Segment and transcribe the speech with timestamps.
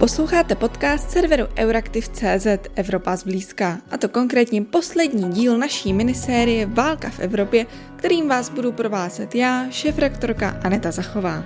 [0.00, 7.20] Posloucháte podcast serveru Euraktiv.cz Evropa zblízka, a to konkrétně poslední díl naší minisérie Válka v
[7.20, 7.66] Evropě,
[7.96, 11.42] kterým vás budu provázet já, šéf-rektorka Aneta Zachová.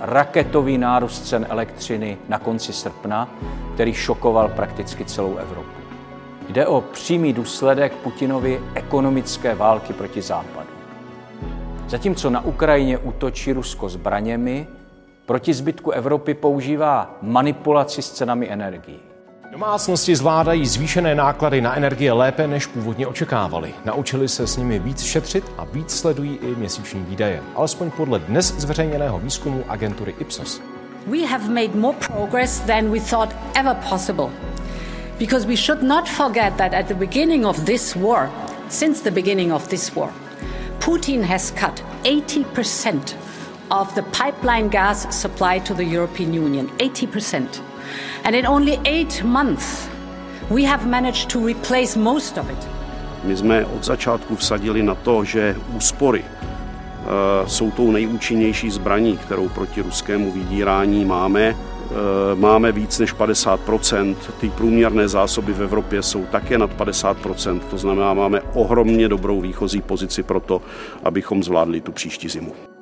[0.00, 3.34] Raketový nárůst cen elektřiny na konci srpna,
[3.74, 5.80] který šokoval prakticky celou Evropu.
[6.48, 10.70] Jde o přímý důsledek Putinovy ekonomické války proti Západu.
[11.88, 14.66] Zatímco na Ukrajině útočí Rusko zbraněmi,
[15.26, 19.00] proti zbytku Evropy používá manipulaci s cenami energií.
[19.52, 23.74] Domácnosti zvládají zvýšené náklady na energie lépe, než původně očekávali.
[23.84, 27.42] Naučili se s nimi víc šetřit a víc sledují i měsíční výdaje.
[27.54, 30.60] Alespoň podle dnes zveřejněného výzkumu agentury Ipsos.
[31.06, 34.30] We have made more progress than we thought ever possible.
[35.18, 38.30] Because we should not forget that at the beginning of this war,
[38.68, 40.08] since the beginning of this war,
[40.80, 43.23] Putin has cut 80%
[43.70, 47.60] of the pipeline gas supply to the European Union 80%.
[48.24, 49.88] And in only eight months,
[50.50, 52.68] we have managed to replace most of it.
[53.24, 59.48] My jsme od začátku vsadili na to, že úspory uh, jsou tou nejúčinnější zbraní, kterou
[59.48, 61.54] proti ruskému vydírání máme.
[61.54, 67.78] Uh, máme víc než 50% ty průměrné zásoby v Evropě jsou také nad 50% to
[67.78, 70.62] znamená, máme ohromně dobrou výchozí pozici pro to,
[71.04, 72.73] abychom zvládli tu příští zimu.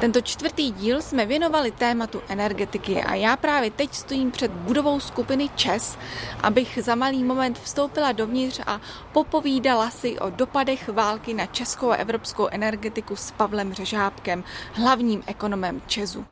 [0.00, 5.48] Tento čtvrtý díl jsme věnovali tématu energetiky a já právě teď stojím před budovou skupiny
[5.56, 5.98] ČES,
[6.42, 8.80] abych za malý moment vstoupila dovnitř a
[9.12, 15.82] popovídala si o dopadech války na českou a evropskou energetiku s Pavlem Řežábkem, hlavním ekonomem
[15.86, 16.24] ČESu.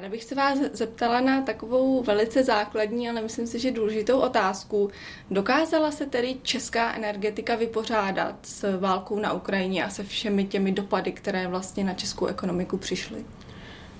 [0.00, 4.90] Ráda bych se vás zeptala na takovou velice základní, ale myslím si, že důležitou otázku.
[5.30, 11.12] Dokázala se tedy česká energetika vypořádat s válkou na Ukrajině a se všemi těmi dopady,
[11.12, 13.24] které vlastně na českou ekonomiku přišly?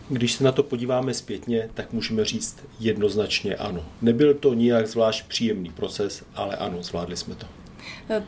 [0.08, 3.84] Když se na to podíváme zpětně, tak můžeme říct jednoznačně ano.
[4.03, 7.47] Nebyl to nijak zvlášť příjemný proces, ale ano, zvládli jsme to.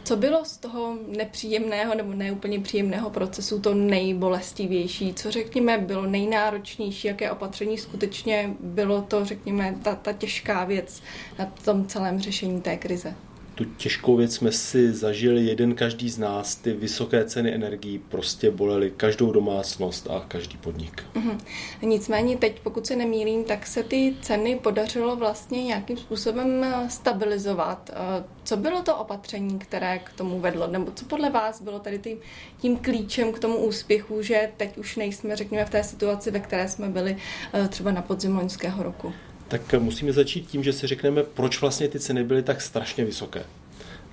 [0.04, 5.14] Co bylo z toho nepříjemného nebo neúplně příjemného procesu to nejbolestivější?
[5.14, 7.08] Co řekněme bylo nejnáročnější?
[7.08, 11.02] Jaké opatření skutečně bylo to, řekněme, ta, ta těžká věc
[11.38, 13.14] na tom celém řešení té krize?
[13.54, 16.56] Tu těžkou věc jsme si zažili jeden každý z nás.
[16.56, 21.04] Ty vysoké ceny energií prostě bolely každou domácnost a každý podnik.
[21.14, 21.38] Mm-hmm.
[21.82, 27.90] Nicméně teď, pokud se nemýlím, tak se ty ceny podařilo vlastně nějakým způsobem eh, stabilizovat.
[27.92, 30.66] Eh, co bylo to opatření, které k tomu vedlo?
[30.66, 32.19] Nebo co podle vás bylo tady tím,
[32.58, 36.69] tím klíčem k tomu úspěchu, že teď už nejsme, řekněme, v té situaci, ve které
[36.69, 37.16] jsme byli
[37.54, 39.12] eh, třeba na podzim loňského roku?
[39.52, 43.44] Tak musíme začít tím, že si řekneme, proč vlastně ty ceny byly tak strašně vysoké.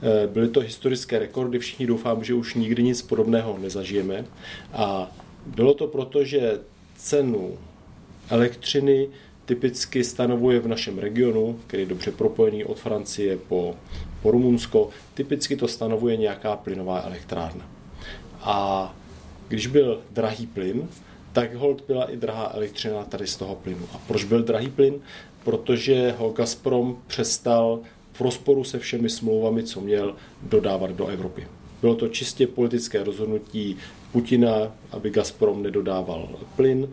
[0.01, 4.25] Eh, byly to historické rekordy, všichni doufám, že už nikdy nic podobného nezažijeme.
[4.73, 5.11] A
[5.45, 6.59] bylo to proto, že
[6.95, 7.57] cenu
[8.29, 9.07] elektřiny
[9.45, 13.75] typicky stanovuje v našem regionu, který je dobře propojený od Francie po,
[14.21, 17.69] po Rumunsko, typicky to stanovuje nějaká plynová elektrárna.
[18.41, 18.95] A
[19.47, 20.89] když byl drahý plyn,
[21.33, 23.87] tak hold byla i drahá elektřina tady z toho plynu.
[23.93, 24.93] A proč byl drahý plyn?
[25.43, 27.79] Protože ho Gazprom přestal
[28.13, 31.47] v rozporu se všemi smlouvami, co měl, dodávat do Evropy.
[31.81, 33.77] Bylo to čistě politické rozhodnutí
[34.11, 36.89] Putina, aby Gazprom nedodával plyn.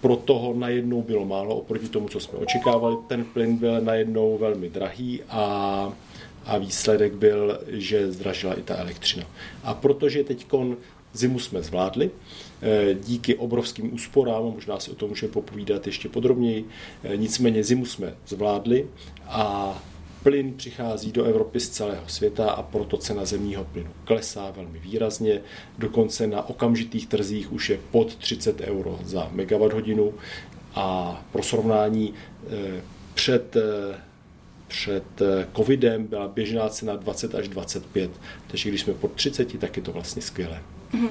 [0.00, 2.96] Pro toho najednou bylo málo oproti tomu, co jsme očekávali.
[3.06, 5.92] Ten plyn byl najednou velmi drahý a,
[6.44, 9.26] a výsledek byl, že zdražila i ta elektřina.
[9.64, 10.46] A protože teď
[11.12, 12.10] zimu jsme zvládli,
[12.62, 16.64] Eh, díky obrovským úsporám, možná si o tom můžeme popovídat ještě podrobněji.
[17.04, 18.86] Eh, nicméně zimu jsme zvládli
[19.26, 19.82] a
[20.22, 25.42] plyn přichází do Evropy z celého světa a proto cena zemního plynu klesá velmi výrazně.
[25.78, 30.14] Dokonce na okamžitých trzích už je pod 30 euro za megawatt hodinu
[30.74, 32.14] a pro srovnání
[32.50, 32.82] eh,
[33.14, 33.56] před
[34.68, 35.04] před
[35.56, 38.10] covidem byla běžná cena 20 až 25,
[38.46, 40.62] takže když jsme pod 30, tak je to vlastně skvělé.
[40.94, 41.08] Uh,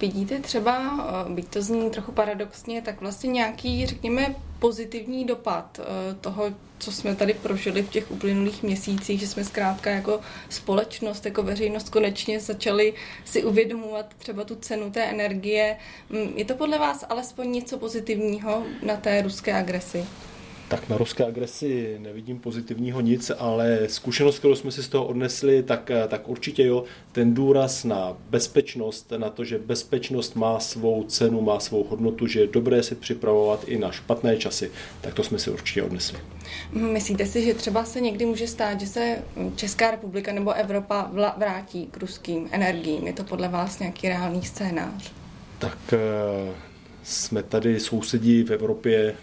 [0.00, 0.92] vidíte třeba,
[1.26, 5.84] uh, byť to zní trochu paradoxně, tak vlastně nějaký, řekněme, pozitivní dopad uh,
[6.20, 6.44] toho,
[6.78, 11.90] co jsme tady prožili v těch uplynulých měsících, že jsme zkrátka jako společnost, jako veřejnost
[11.90, 15.76] konečně začali si uvědomovat třeba tu cenu té energie.
[16.10, 20.06] Um, je to podle vás alespoň něco pozitivního na té ruské agresi?
[20.72, 25.62] Tak na ruské agresi nevidím pozitivního nic, ale zkušenost, kterou jsme si z toho odnesli,
[25.62, 31.40] tak, tak určitě jo, ten důraz na bezpečnost, na to, že bezpečnost má svou cenu,
[31.40, 34.70] má svou hodnotu, že je dobré se připravovat i na špatné časy,
[35.00, 36.18] tak to jsme si určitě odnesli.
[36.72, 39.22] Myslíte si, že třeba se někdy může stát, že se
[39.56, 43.06] Česká republika nebo Evropa vrátí k ruským energiím?
[43.06, 45.12] Je to podle vás nějaký reálný scénář?
[45.58, 45.98] Tak eh,
[47.02, 49.14] jsme tady sousedí v Evropě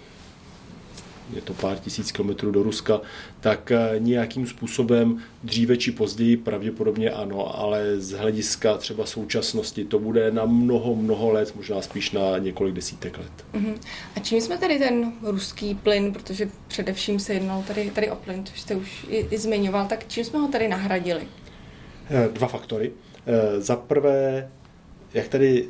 [1.34, 3.02] je to pár tisíc kilometrů do Ruska,
[3.40, 10.00] tak eh, nějakým způsobem dříve či později pravděpodobně ano, ale z hlediska třeba současnosti to
[10.00, 13.46] bude na mnoho, mnoho let, možná spíš na několik desítek let.
[13.54, 13.74] Uh-huh.
[14.16, 18.46] A čím jsme tady ten ruský plyn, protože především se jednalo tady, tady o plyn,
[18.46, 21.28] což jste už i, i zmiňoval, tak čím jsme ho tady nahradili?
[22.10, 22.92] Eh, dva faktory.
[23.26, 24.50] Eh, za prvé,
[25.14, 25.68] jak tady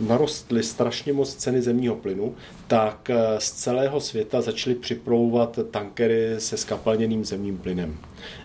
[0.00, 2.34] narostly strašně moc ceny zemního plynu,
[2.66, 7.98] tak eh, z celého světa začaly připlouvat tankery se skapalněným zemním plynem.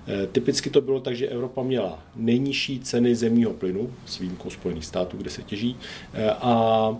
[0.07, 4.85] Eh, typicky to bylo tak, že Evropa měla nejnižší ceny zemního plynu, s výjimkou Spojených
[4.85, 5.77] států, kde se těží,
[6.13, 6.97] eh, a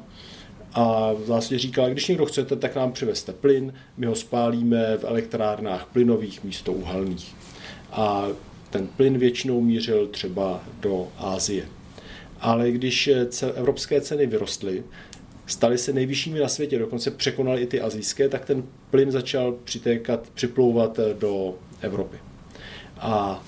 [0.77, 5.85] a vlastně říkala, když někdo chcete, tak nám přivezte plyn, my ho spálíme v elektrárnách
[5.93, 7.35] plynových místo uhelných.
[7.91, 8.27] A
[8.69, 11.65] ten plyn většinou mířil třeba do Ázie
[12.41, 14.83] ale když eh, evropské ceny vyrostly,
[15.45, 20.29] staly se nejvyššími na světě, dokonce překonaly i ty azijské, tak ten plyn začal přitékat,
[20.33, 22.17] připlouvat eh, do Evropy.
[22.97, 23.43] A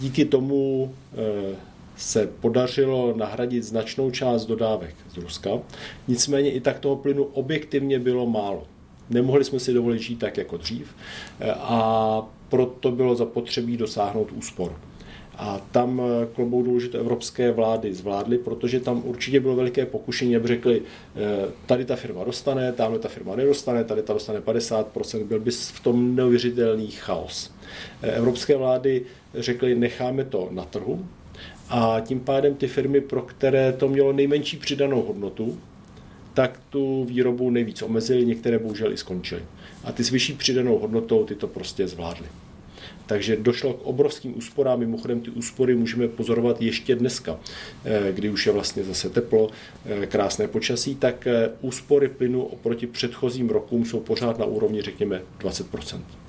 [0.00, 1.56] díky tomu eh,
[1.96, 5.50] se podařilo nahradit značnou část dodávek z Ruska.
[6.08, 8.66] Nicméně i tak toho plynu objektivně bylo málo.
[9.10, 10.94] Nemohli jsme si dovolit žít tak jako dřív
[11.54, 14.76] a proto bylo zapotřebí dosáhnout úspor.
[15.38, 20.48] A tam eh, klobou to evropské vlády zvládly, protože tam určitě bylo veliké pokušení, aby
[20.48, 20.82] řekli,
[21.16, 25.50] eh, tady ta firma dostane, tamhle ta firma nedostane, tady ta dostane 50%, byl by
[25.50, 27.54] v tom neuvěřitelný chaos.
[28.02, 29.02] Eh, evropské vlády
[29.34, 31.06] řekly, necháme to na trhu
[31.68, 35.58] a tím pádem ty firmy, pro které to mělo nejmenší přidanou hodnotu,
[36.34, 39.42] tak tu výrobu nejvíc omezili, některé bohužel i skončily.
[39.84, 42.26] A ty s vyšší přidanou hodnotou ty to prostě zvládly.
[43.06, 44.80] Takže došlo k obrovským úsporám.
[44.80, 47.40] Mimochodem ty úspory můžeme pozorovat ještě dneska,
[47.84, 49.50] eh, kdy už je vlastně zase teplo,
[49.86, 55.22] eh, krásné počasí, tak eh, úspory plynu oproti předchozím rokům jsou pořád na úrovni, řekněme,
[55.38, 56.23] 20 mhm,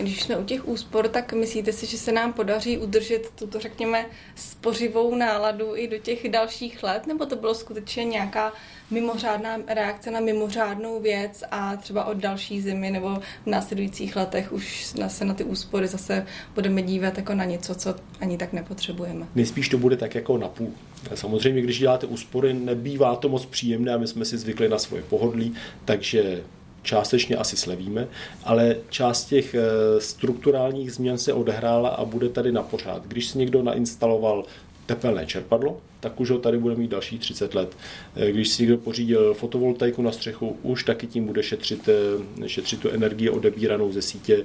[0.00, 4.06] když jsme u těch úspor, tak myslíte si, že se nám podaří udržet tuto, řekněme,
[4.34, 8.52] spořivou náladu i do těch dalších let, nebo to bylo skutečně nějaká
[8.90, 13.14] mimořádná reakce na mimořádnou věc a třeba od další zimy nebo
[13.44, 17.94] v následujících letech už se na ty úspory zase budeme dívat jako na něco, co
[18.20, 19.26] ani tak nepotřebujeme.
[19.34, 20.72] Nejspíš to bude tak jako na půl.
[21.14, 25.02] Samozřejmě, když děláte úspory, nebývá to moc příjemné a my jsme si zvykli na svoje
[25.02, 25.54] pohodlí,
[25.84, 26.42] takže
[26.86, 28.08] částečně asi slevíme,
[28.44, 29.60] ale část těch eh,
[30.00, 33.06] strukturálních změn se odehrála a bude tady na pořád.
[33.06, 34.44] Když si někdo nainstaloval
[34.86, 37.76] tepelné čerpadlo, tak už ho tady bude mít další 30 let.
[38.16, 42.80] Eh, když si někdo pořídil fotovoltaiku na střechu, už taky tím bude šetřit, eh, šetřit
[42.80, 44.44] tu energii odebíranou ze sítě.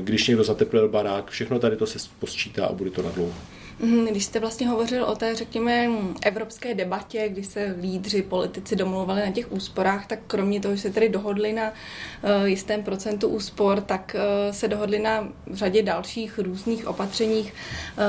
[0.00, 3.34] Když někdo zateplil barák, všechno tady to se posčítá a bude to na dlouho.
[3.80, 5.88] Mhm, když jste vlastně hovořil o té, řekněme,
[6.22, 10.90] evropské debatě, kdy se lídři, politici domluvali na těch úsporách, tak kromě toho, že se
[10.90, 16.86] tedy dohodli na uh, jistém procentu úspor, tak uh, se dohodli na řadě dalších různých
[16.86, 17.54] opatřeních.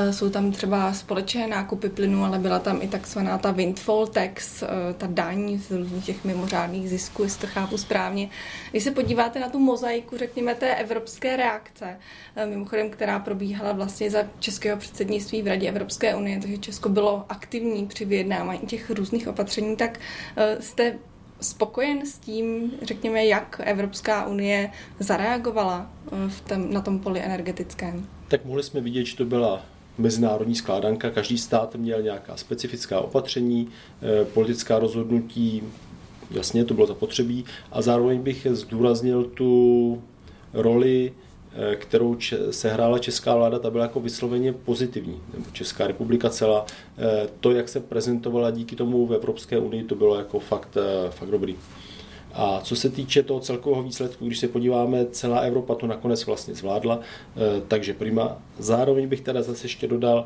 [0.06, 4.63] Uh, jsou tam třeba společné nákupy plynu, ale byla tam i takzvaná ta windfall tax,
[4.98, 8.30] ta daň z různých těch mimořádných zisků, jestli to chápu správně.
[8.71, 11.98] Když se podíváte na tu mozaiku, řekněme, té evropské reakce,
[12.45, 17.86] mimochodem, která probíhala vlastně za českého předsednictví v Radě Evropské unie, takže Česko bylo aktivní
[17.86, 20.00] při vyjednávání těch různých opatření, tak
[20.36, 20.95] eh, jste
[21.42, 28.07] spokojen s tím, řekněme, jak Evropská unie zareagovala eh, v tom, na tom poli energetickém?
[28.28, 29.66] Tak mohli jsme vidět, že to byla
[29.98, 33.69] mezinárodní skládanka, každý stát měl nějaká specifická opatření,
[34.02, 35.64] eh, politická rozhodnutí,
[36.31, 40.04] jasně to bylo zapotřebí a zároveň bych zdůraznil tu
[40.54, 41.14] roli
[41.76, 42.18] kterou
[42.52, 46.66] sehrála česká vláda, ta byla jako vysloveně pozitivní, nebo Česká republika celá.
[46.98, 51.12] Eh, to, jak se prezentovala díky tomu v Evropské unii, to bylo jako fakt, eh,
[51.12, 51.56] fakt dobrý.
[52.36, 56.56] A co se týče toho celkového výsledku, když se podíváme, celá Evropa to nakonec vlastně
[56.56, 57.00] zvládla,
[57.68, 58.38] takže prima.
[58.60, 60.26] Zároveň bych teda zase ještě dodal,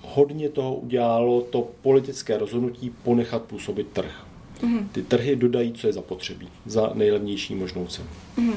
[0.00, 4.24] hodně toho udělalo to politické rozhodnutí ponechat působit trh.
[4.62, 4.88] Mm-hmm.
[4.92, 8.08] Ty trhy dodají, co je zapotřebí, za nejlevnější možnou cenu.
[8.38, 8.56] Mm-hmm.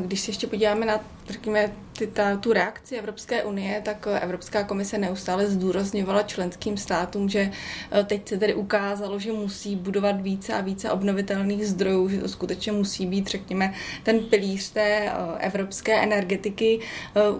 [0.00, 4.98] Když se ještě podíváme na řekněme, ty, ta, tu reakci Evropské unie, tak Evropská komise
[4.98, 7.50] neustále zdůrazňovala členským státům, že
[7.92, 12.28] eh, teď se tedy ukázalo, že musí budovat více a více obnovitelných zdrojů, že to
[12.28, 16.80] skutečně musí být, řekněme, ten pilíř té eh, evropské energetiky.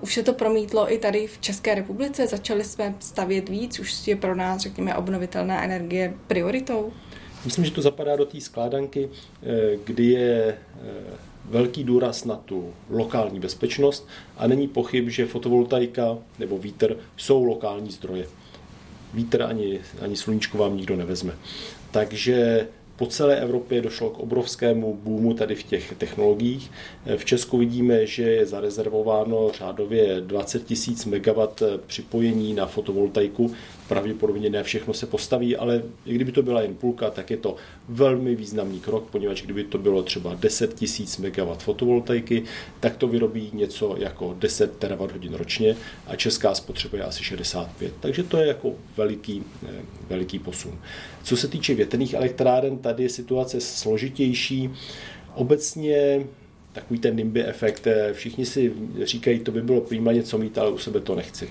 [0.01, 4.17] Už se to promítlo i tady v České republice, začali jsme stavět víc, už je
[4.17, 6.93] pro nás, řekněme, obnovitelná energie prioritou?
[7.45, 9.09] Myslím, že to zapadá do té skládanky,
[9.85, 10.59] kdy je
[11.45, 17.91] velký důraz na tu lokální bezpečnost a není pochyb, že fotovoltaika nebo vítr jsou lokální
[17.91, 18.27] zdroje.
[19.15, 21.35] Vítr ani, ani sluníčko vám nikdo nevezme.
[21.91, 26.71] Takže po celé Evropě došlo k obrovskému boomu tady v těch technologiích.
[27.17, 30.63] V Česku vidíme, že je zarezervováno řádově 20
[31.07, 31.49] 000 MW
[31.87, 33.55] připojení na fotovoltaiku
[33.93, 37.57] pravděpodobně ne všechno se postaví, ale i kdyby to byla jen půlka, tak je to
[37.89, 42.43] velmi významný krok, poněvadž kdyby to bylo třeba 10 tisíc MW fotovoltaiky,
[42.81, 47.93] tak to vyrobí něco jako 10 terawatt hodin ročně a česká spotřebuje asi 65.
[48.01, 49.69] Takže to je jako veliký, eh,
[50.09, 50.79] veliký posun.
[51.23, 54.71] Co se týče větrných elektráren, tady je situace složitější.
[55.35, 56.25] Obecně
[56.73, 58.73] takový ten NIMBY efekt, eh, všichni si
[59.03, 61.49] říkají, to by bylo prýma něco mít, ale u sebe to nechci.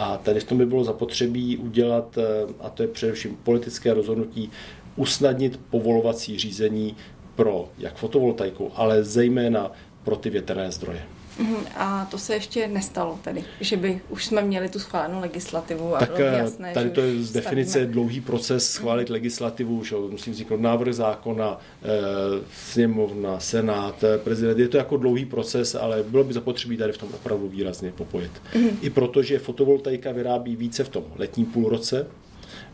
[0.00, 4.50] A tady v tom by bylo zapotřebí udělat, eh, a to je především politické rozhodnutí,
[4.96, 6.96] usnadnit povolovací řízení
[7.34, 9.72] pro jak fotovoltaiku, ale zejména
[10.04, 11.02] pro ty větrné zdroje.
[11.38, 15.96] Mhm, a to se ještě nestalo tedy, že by už jsme měli tu schválenou legislativu
[15.96, 17.92] a tak bylo eh, jasné, tady to je z definice stavíme.
[17.92, 21.86] dlouhý proces schválit legislativu, že musím vzniknout návrh zákona, eh,
[22.52, 24.58] sněmovna, senát, eh, prezident.
[24.58, 28.32] Je to jako dlouhý proces, ale bylo by zapotřebí tady v tom opravdu výrazně popojit.
[28.54, 28.68] Mm.
[28.80, 32.06] I protože fotovoltaika vyrábí více v tom letním půlroce,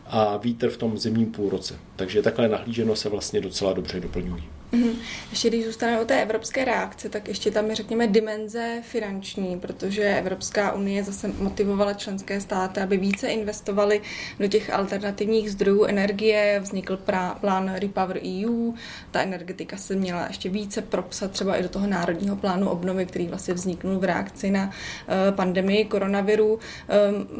[0.07, 1.75] a vítr v tom zimním půlroce.
[1.95, 4.43] Takže takhle nahlíženo se vlastně docela dobře doplňují.
[4.75, 4.95] Mm-hmm.
[5.29, 10.03] Ještě když zůstaneme o té evropské reakce, tak ještě tam je, řekněme, dimenze finanční, protože
[10.03, 14.01] Evropská unie zase motivovala členské státy, aby více investovali
[14.39, 16.59] do těch alternativních zdrojů energie.
[16.63, 18.71] Vznikl prá- plán Repower EU,
[19.11, 23.27] ta energetika se měla ještě více propsat třeba i do toho národního plánu obnovy, který
[23.27, 26.53] vlastně vzniknul v reakci na uh, pandemii koronaviru.
[26.53, 26.59] Um,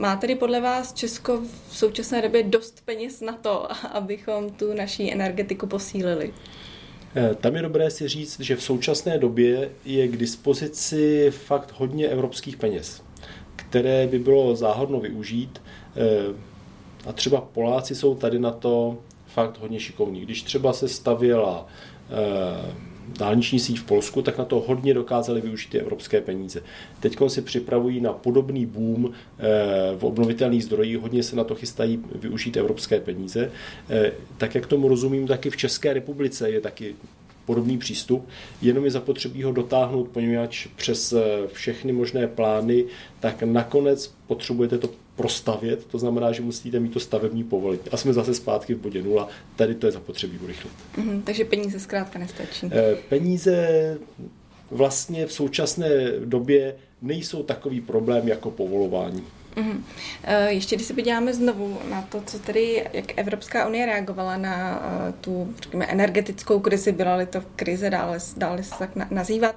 [0.01, 5.13] má tedy podle vás Česko v současné době dost peněz na to, abychom tu naší
[5.13, 6.33] energetiku posílili?
[7.17, 12.07] Eh, tam je dobré si říct, že v současné době je k dispozici fakt hodně
[12.07, 13.03] evropských peněz,
[13.55, 15.61] které by bylo záhodno využít.
[15.95, 16.33] Eh,
[17.05, 20.21] a třeba Poláci jsou tady na to fakt hodně šikovní.
[20.21, 21.67] Když třeba se stavěla
[22.09, 22.75] eh,
[23.07, 26.63] dálniční síť v Polsku, tak na to hodně dokázali využít ty evropské peníze.
[26.99, 29.11] Teď se připravují na podobný boom
[29.97, 33.51] v obnovitelných zdrojích, hodně se na to chystají využít evropské peníze.
[34.37, 36.95] Tak jak tomu rozumím, taky v České republice je taky
[37.45, 38.27] podobný přístup,
[38.61, 41.13] jenom je zapotřebí ho dotáhnout, poněvadž přes
[41.53, 42.85] všechny možné plány,
[43.19, 47.81] tak nakonec potřebujete to prostavět, to znamená, že musíte mít to stavební povolení.
[47.91, 50.73] A jsme zase zpátky v bodě nula, tady to je zapotřebí urychlit.
[50.97, 52.69] Mm-hmm, takže peníze zkrátka nestačí.
[52.71, 53.97] Eh, peníze
[54.71, 55.89] vlastně v současné
[56.25, 59.23] době nejsou takový problém jako povolování.
[59.55, 59.81] Mm-hmm.
[60.47, 65.13] Ještě když se podíváme znovu na to, co tedy, jak Evropská unie reagovala na uh,
[65.21, 69.55] tu, řekněme, energetickou krizi, byla-li to krize, dále, dále se tak na, nazývat,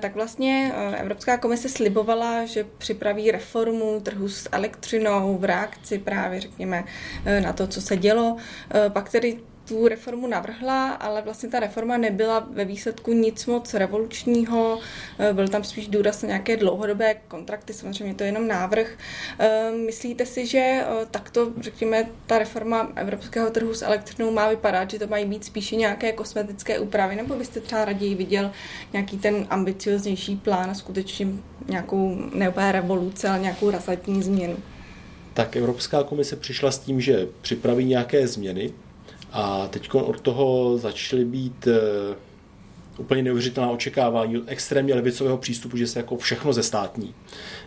[0.00, 6.40] tak vlastně uh, Evropská komise slibovala, že připraví reformu trhu s elektřinou v reakci právě,
[6.40, 6.84] řekněme,
[7.42, 8.36] na to, co se dělo.
[8.88, 14.80] Pak tedy tu reformu navrhla, ale vlastně ta reforma nebyla ve výsledku nic moc revolučního,
[15.18, 18.98] eh, byl tam spíš důraz na nějaké dlouhodobé kontrakty, samozřejmě to je jenom návrh.
[19.38, 24.90] Eh, myslíte si, že eh, takto, řekněme, ta reforma evropského trhu s elektřinou má vypadat,
[24.90, 28.50] že to mají být spíše nějaké kosmetické úpravy, nebo byste třeba raději viděl
[28.92, 31.26] nějaký ten ambicioznější plán a skutečně
[31.68, 34.56] nějakou neopé revoluce, ale nějakou razantní změnu?
[35.34, 38.72] Tak Evropská komise přišla s tím, že připraví nějaké změny,
[39.32, 42.16] a teď od toho začaly být eh,
[42.98, 47.14] úplně neuvěřitelná očekávání od extrémně levicového přístupu, že se jako všechno ze státní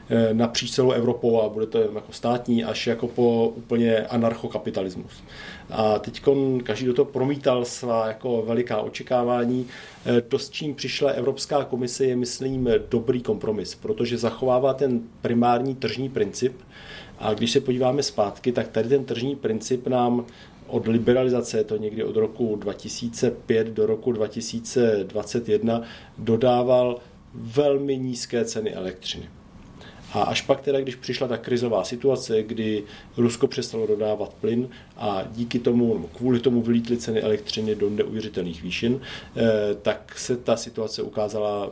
[0.10, 5.24] eh, napříč celou Evropou a bude to jako státní až jako po úplně anarchokapitalismus.
[5.70, 6.24] A teď
[6.64, 9.68] každý do toho promítal svá jako veliká očekávání.
[10.06, 15.76] Eh, to, s čím přišla Evropská komise, je, myslím, dobrý kompromis, protože zachovává ten primární
[15.76, 16.62] tržní princip,
[17.20, 20.26] a když se podíváme zpátky, tak tady ten tržní princip nám
[20.72, 25.82] od liberalizace, to někdy od roku 2005 do roku 2021,
[26.18, 27.00] dodával
[27.34, 29.30] velmi nízké ceny elektřiny.
[30.14, 32.84] A až pak teda, když přišla ta krizová situace, kdy
[33.18, 39.02] Rusko přestalo dodávat plyn a díky tomu, kvůli tomu vylítly ceny elektřiny do neuvěřitelných výšin,
[39.82, 41.72] tak se ta situace ukázala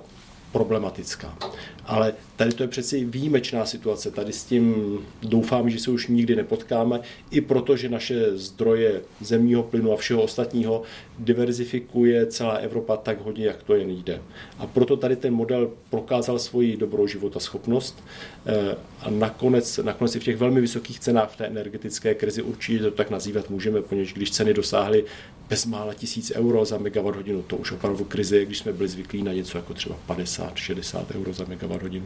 [0.51, 1.37] problematická.
[1.85, 4.11] Ale tady to je přeci výjimečná situace.
[4.11, 4.75] Tady s tím
[5.23, 6.99] doufám, že se už nikdy nepotkáme,
[7.31, 10.81] i protože naše zdroje zemního plynu a všeho ostatního
[11.19, 14.21] diverzifikuje celá Evropa tak hodně, jak to jen jde.
[14.57, 18.03] A proto tady ten model prokázal svoji dobrou životaschopnost
[18.45, 22.79] eh, a nakonec, nakonec i v těch velmi vysokých cenách v té energetické krizi určitě
[22.79, 25.05] to tak nazývat můžeme, poněvadž když ceny dosáhly
[25.49, 29.33] bezmála tisíc euro za megawatt hodinu, to už opravdu krize, když jsme byli zvyklí na
[29.33, 29.95] něco jako třeba
[30.39, 32.05] 50-60 euro za megawatt hodinu.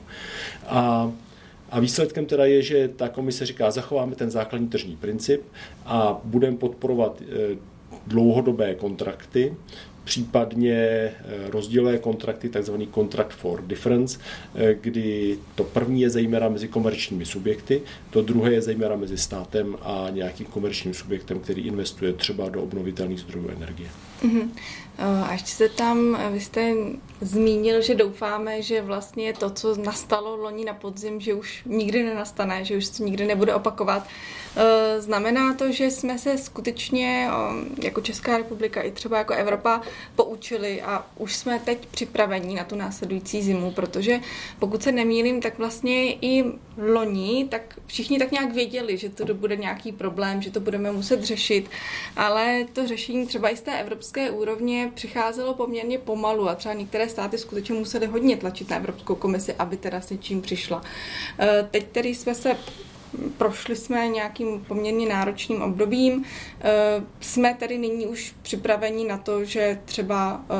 [0.68, 1.12] A
[1.74, 5.42] a výsledkem teda je, že ta komise říká, zachováme ten základní tržní princip
[5.86, 7.58] a budeme podporovat eh,
[8.08, 9.54] dlouhodobé kontrakty,
[10.04, 11.14] případně eh,
[11.50, 14.20] rozdělé kontrakty, takzvaný contract for difference,
[14.56, 19.78] eh, kdy to první je zejména mezi komerčními subjekty, to druhé je zejména mezi státem
[19.82, 23.90] a nějakým komerčním subjektem, který investuje třeba do obnovitelných zdrojů energie.
[24.24, 24.50] Uh-huh.
[24.98, 26.74] A ještě se tam, vy jste
[27.22, 32.66] zmínil, že doufáme, že vlastně to, co nastalo loni na podzim, že už nikdy nenastane,
[32.66, 34.08] že už to nikdy nebude opakovat.
[34.56, 37.30] E, znamená to, že jsme se skutečně
[37.84, 39.82] jako Česká republika i třeba jako Evropa
[40.16, 44.20] poučili a už jsme teď připraveni na tu následující zimu, protože
[44.60, 46.44] pokud se nemýlím, tak vlastně i
[46.78, 51.24] loni, tak všichni tak nějak věděli, že to bude nějaký problém, že to budeme muset
[51.24, 51.70] řešit,
[52.16, 57.10] ale to řešení třeba i z té evropské úrovně přicházelo poměrně pomalu a třeba některé
[57.10, 60.82] státy skutečně museli hodně tlačit na Evropskou komisi, aby teda s něčím přišla.
[61.40, 62.58] E, teď tedy jsme se
[63.38, 66.24] prošli jsme nějakým poměrně náročným obdobím.
[66.62, 70.56] E, jsme tedy nyní už připraveni na to, že třeba e,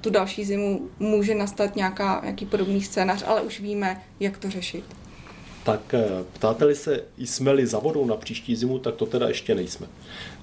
[0.00, 4.84] tu další zimu může nastat nějaká, nějaký podobný scénář, ale už víme, jak to řešit.
[5.64, 5.94] Tak
[6.32, 9.86] ptáte-li se, jsme-li za vodou na příští zimu, tak to teda ještě nejsme.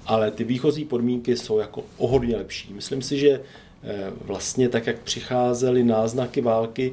[0.06, 2.72] Ale ty výchozí podmínky jsou jako o hodně lepší.
[2.72, 3.40] Myslím si, že
[3.86, 6.92] Eh, vlastně tak, jak přicházely náznaky války,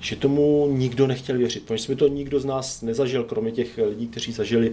[0.00, 4.08] že tomu nikdo nechtěl věřit, protože jsme to nikdo z nás nezažil, kromě těch lidí,
[4.08, 4.72] kteří zažili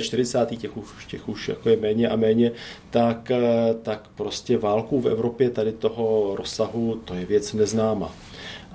[0.00, 0.56] 45.
[0.56, 2.52] těch už, těch už jako je méně a méně,
[2.90, 8.14] tak, eh, tak prostě válku v Evropě tady toho rozsahu, to je věc neznáma.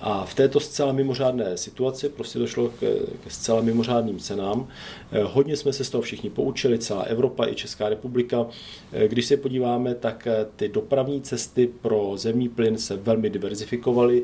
[0.01, 2.79] A v této zcela mimořádné situaci prostě došlo k,
[3.23, 4.67] ke zcela mimořádným cenám.
[5.11, 8.45] Eh, hodně jsme se z toho všichni poučili, celá Evropa i Česká republika.
[8.93, 14.23] Eh, když se podíváme, tak eh, ty dopravní cesty pro zemní plyn se velmi diverzifikovaly.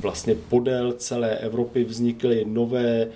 [0.00, 3.08] Vlastně podél celé Evropy vznikly nové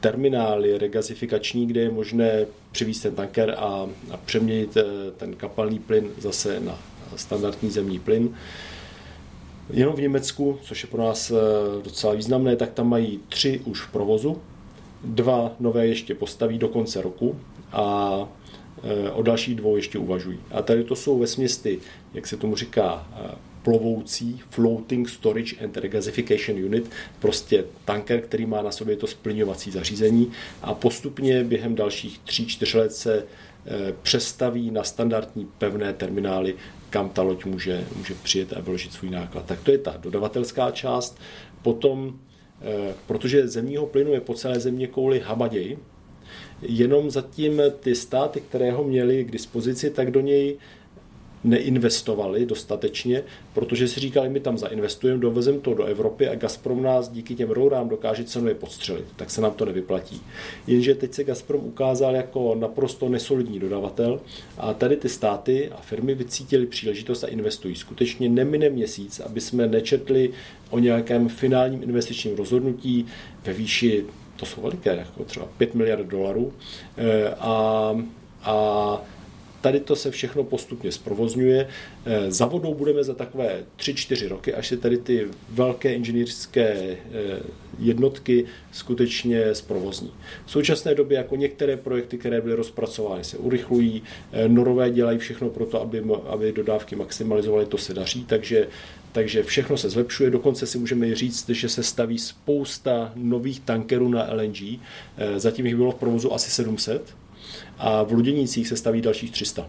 [0.00, 4.76] terminály regazifikační, kde je možné přivést ten tanker a, a přeměnit
[5.16, 6.78] ten kapalný plyn zase na
[7.16, 8.34] standardní zemní plyn.
[9.70, 11.34] Jenom v Německu, což je pro nás eh,
[11.84, 14.42] docela významné, tak tam mají tři už v provozu,
[15.04, 17.40] dva nové ještě postaví do konce roku
[17.72, 18.28] a
[18.82, 20.38] eh, o další dvou ještě uvažují.
[20.50, 21.78] A tady to jsou ve směsty,
[22.14, 28.62] jak se tomu říká, eh, plovoucí Floating Storage and Regasification Unit, prostě tanker, který má
[28.62, 33.26] na sobě to splňovací zařízení a postupně během dalších 3-4 let se
[34.02, 36.54] přestaví na standardní pevné terminály
[36.94, 39.46] kam ta loď může, může přijet a vyložit svůj náklad.
[39.46, 41.18] Tak to je ta dodavatelská část.
[41.62, 42.18] Potom,
[42.62, 45.78] eh, protože zemního plynu je po celé země kouli hamaděj,
[46.62, 50.56] jenom zatím ty státy, které ho měly k dispozici, tak do něj
[51.44, 53.22] neinvestovali dostatečně,
[53.54, 57.50] protože si říkali, my tam zainvestujeme, dovezeme to do Evropy a Gazprom nás díky těm
[57.50, 60.22] rourám dokáže cenově podstřelit, tak se nám to nevyplatí.
[60.66, 64.20] Jenže teď se Gazprom ukázal jako naprosto nesolidní dodavatel
[64.58, 67.74] a tady ty státy a firmy vycítili příležitost a investují.
[67.74, 70.30] Skutečně nemine měsíc, aby jsme nečetli
[70.70, 73.06] o nějakém finálním investičním rozhodnutí
[73.44, 74.04] ve výši,
[74.36, 76.52] to jsou veliké, jako třeba 5 miliard dolarů
[76.96, 77.94] eh, a,
[78.42, 79.02] a
[79.64, 81.68] Tady to se všechno postupně zprovozňuje.
[82.06, 86.96] Eh, za vodou budeme za takové 3-4 roky, až se tady ty velké inženýrské eh,
[87.78, 90.12] jednotky skutečně zprovozní.
[90.46, 95.48] V současné době jako některé projekty, které byly rozpracovány, se urychlují, eh, norové dělají všechno
[95.48, 98.68] pro to, aby, aby dodávky maximalizovaly, to se daří, takže
[99.12, 104.32] takže všechno se zlepšuje, dokonce si můžeme říct, že se staví spousta nových tankerů na
[104.32, 104.78] LNG.
[105.36, 107.14] Zatím jich bylo v provozu asi 700,
[107.78, 109.68] a v Luděnicích se staví dalších 300.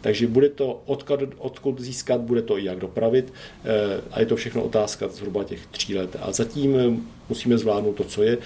[0.00, 3.32] Takže bude to odkud, odkud získat, bude to i jak dopravit
[3.64, 6.16] eh, a je to všechno otázka zhruba těch tří let.
[6.20, 8.38] A zatím musíme zvládnout to, co je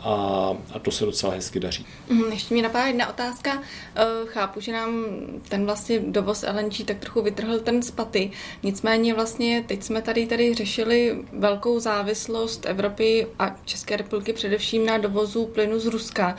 [0.00, 1.86] a, a to se docela hezky daří.
[2.08, 3.62] Mhm, ještě mi napadá jedna otázka.
[4.26, 5.04] Chápu, že nám
[5.48, 8.30] ten vlastně dovoz LNG tak trochu vytrhl ten spaty.
[8.62, 14.98] Nicméně vlastně teď jsme tady tady řešili velkou závislost Evropy a České republiky především na
[14.98, 16.36] dovozu plynu z Ruska.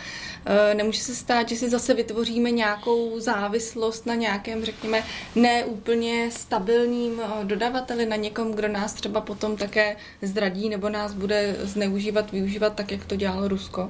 [0.73, 5.03] Nemůže se stát, že si zase vytvoříme nějakou závislost na nějakém, řekněme,
[5.35, 12.31] neúplně stabilním dodavateli, na někom, kdo nás třeba potom také zradí nebo nás bude zneužívat,
[12.31, 13.89] využívat tak, jak to dělalo Rusko?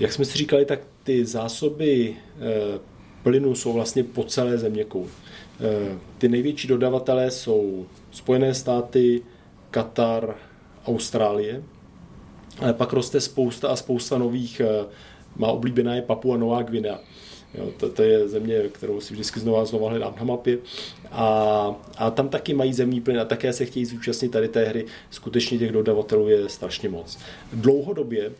[0.00, 2.78] Jak jsme si říkali, tak ty zásoby eh,
[3.22, 5.10] plynu jsou vlastně po celé země kouli.
[5.60, 9.22] Eh, ty největší dodavatelé jsou Spojené státy,
[9.70, 10.34] Katar,
[10.86, 11.62] Austrálie,
[12.58, 14.86] ale pak roste spousta a spousta nových, eh,
[15.36, 16.98] má oblíbená je Papua Nová Gvinea.
[17.58, 20.58] Jo, to, to je země, kterou si vždycky znovu a znovu hledám na mapě.
[21.10, 24.84] A, a tam taky mají zemní plyn a také se chtějí zúčastnit tady té hry.
[25.10, 27.18] Skutečně těch dodavatelů je strašně moc.
[27.52, 28.32] Dlouhodobě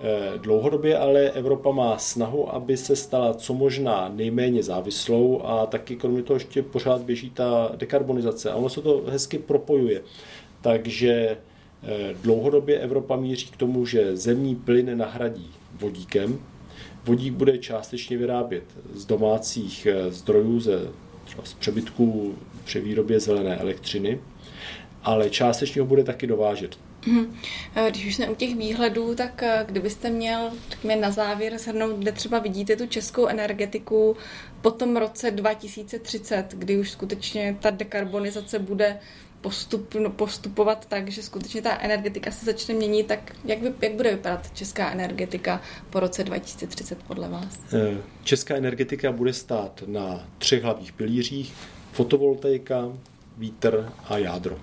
[0.00, 5.96] eh, Dlouhodobě ale Evropa má snahu, aby se stala co možná nejméně závislou a taky
[5.96, 10.02] kromě toho ještě pořád běží ta dekarbonizace a ono se to hezky propojuje.
[10.60, 11.36] Takže
[11.82, 15.50] eh, dlouhodobě Evropa míří k tomu, že zemní plyn nahradí
[15.80, 16.38] vodíkem,
[17.08, 20.88] Vodík bude částečně vyrábět z domácích eh, zdrojů, ze,
[21.24, 24.20] třeba z přebytků při výrobě zelené elektřiny,
[25.02, 26.78] ale částečně ho bude taky dovážet.
[27.06, 27.36] Mhm.
[27.74, 31.98] Eh, když už jsme u těch výhledů, tak eh, kdybyste měl řekněme, na závěr shrnout,
[31.98, 34.16] kde třeba vidíte tu českou energetiku
[34.62, 38.98] po tom roce 2030, kdy už skutečně ta dekarbonizace bude
[39.40, 43.94] postup, no, postupovat tak, že skutečně ta energetika se začne měnit, tak jak, by, jak
[43.94, 47.58] bude vypadat česká energetika po roce 2030 podle vás?
[47.72, 51.54] Eh, česká energetika bude stát na třech hlavních pilířích.
[51.92, 52.92] Fotovoltaika,
[53.38, 54.58] vítr a jádro.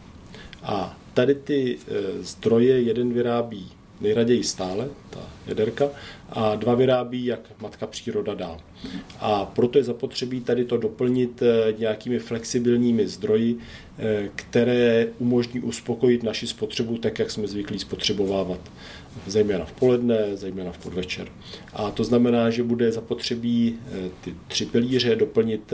[0.64, 5.90] A tady ty eh, zdroje jeden vyrábí nejraději stále, ta jaderka,
[6.30, 8.58] a dva vyrábí, jak matka příroda dá.
[9.20, 13.58] A proto je zapotřebí tady to doplnit eh, nějakými flexibilními zdroji,
[13.98, 18.60] eh, které umožní uspokojit naši spotřebu tak, jak jsme zvyklí spotřebovávat.
[19.28, 21.28] Zejména v poledne, zejména v podvečer.
[21.74, 25.74] A to znamená, že bude zapotřebí eh, ty tři pilíře doplnit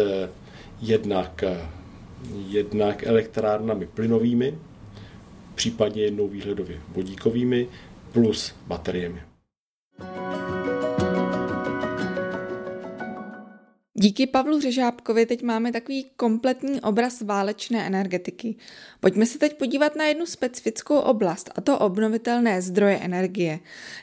[0.81, 1.43] jednak,
[2.47, 4.57] jednak elektrárnami plynovými,
[5.55, 7.67] případně jednou výhledově vodíkovými,
[8.13, 9.21] plus bateriemi.
[14.01, 18.55] Díky Pavlu Řežábkovi teď máme takový kompletní obraz válečné energetiky.
[18.99, 23.59] Pojďme se teď podívat na jednu specifickou oblast, a to obnovitelné zdroje energie.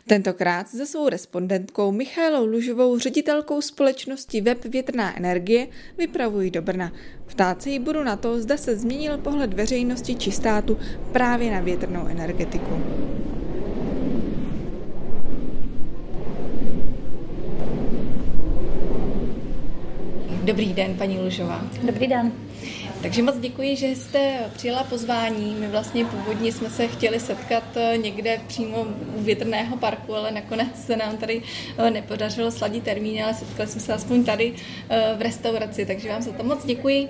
[0.06, 5.68] Tentokrát se svou respondentkou Michailou Lužovou, ředitelkou společnosti Web Větrná energie,
[5.98, 6.92] vypravují do Brna.
[7.26, 10.78] Ptát se jí budu na to, zda se změnil pohled veřejnosti či státu
[11.12, 12.82] právě na větrnou energetiku.
[20.48, 21.64] Dobrý den, paní Lužová.
[21.82, 22.32] Dobrý den.
[23.02, 25.56] Takže moc děkuji, že jste přijela pozvání.
[25.60, 30.68] My vlastně původně jsme se chtěli setkat eh, někde přímo u větrného parku, ale nakonec
[30.86, 31.42] se nám tady
[31.78, 34.54] eh, nepodařilo sladit termíny, ale setkali jsme se aspoň tady
[34.88, 37.08] eh, v restauraci, takže vám za to moc děkuji.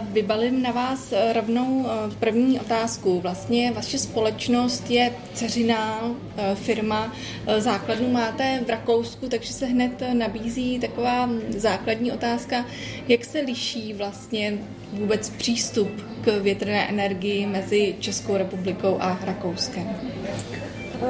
[0.00, 1.86] Vybalím na vás rovnou
[2.18, 3.20] první otázku.
[3.20, 6.10] Vlastně vaše společnost je ceřiná
[6.54, 7.12] firma,
[7.58, 12.66] základnu máte v Rakousku, takže se hned nabízí taková základní otázka,
[13.08, 14.58] jak se liší vlastně
[14.92, 15.88] vůbec přístup
[16.24, 19.96] k větrné energii mezi Českou republikou a Rakouskem?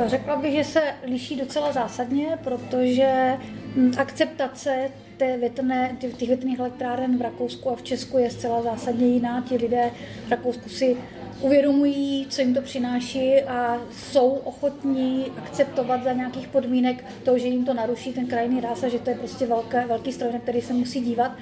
[0.07, 3.37] Řekla bych, že se liší docela zásadně, protože
[3.77, 9.07] hm, akceptace té větrné, těch větrných elektráren v Rakousku a v Česku je zcela zásadně
[9.07, 9.45] jiná.
[9.49, 9.91] Ti lidé
[10.27, 10.97] v Rakousku si
[11.41, 17.65] uvědomují, co jim to přináší a jsou ochotní akceptovat za nějakých podmínek to, že jim
[17.65, 20.61] to naruší ten krajinný ráz a že to je prostě velké, velký stroj, na který
[20.61, 21.33] se musí dívat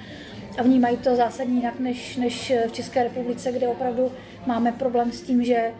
[0.57, 4.11] a vnímají to zásadně jinak než, než v České republice, kde opravdu
[4.45, 5.71] máme problém s tím, že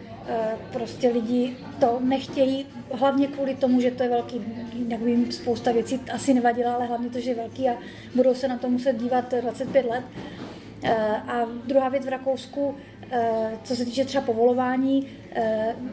[0.72, 4.40] prostě lidi to nechtějí, hlavně kvůli tomu, že to je velký,
[4.88, 7.74] jak vím, spousta věcí asi nevadila, ale hlavně to, že je velký a
[8.14, 10.04] budou se na to muset dívat 25 let.
[10.82, 12.74] Eh, a druhá věc v Rakousku,
[13.10, 15.06] eh, co se týče třeba povolování,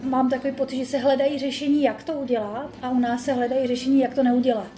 [0.02, 3.68] mám takový pocit, že se hledají řešení, jak to udělat a u nás se hledají
[3.68, 4.72] řešení, jak to neudělat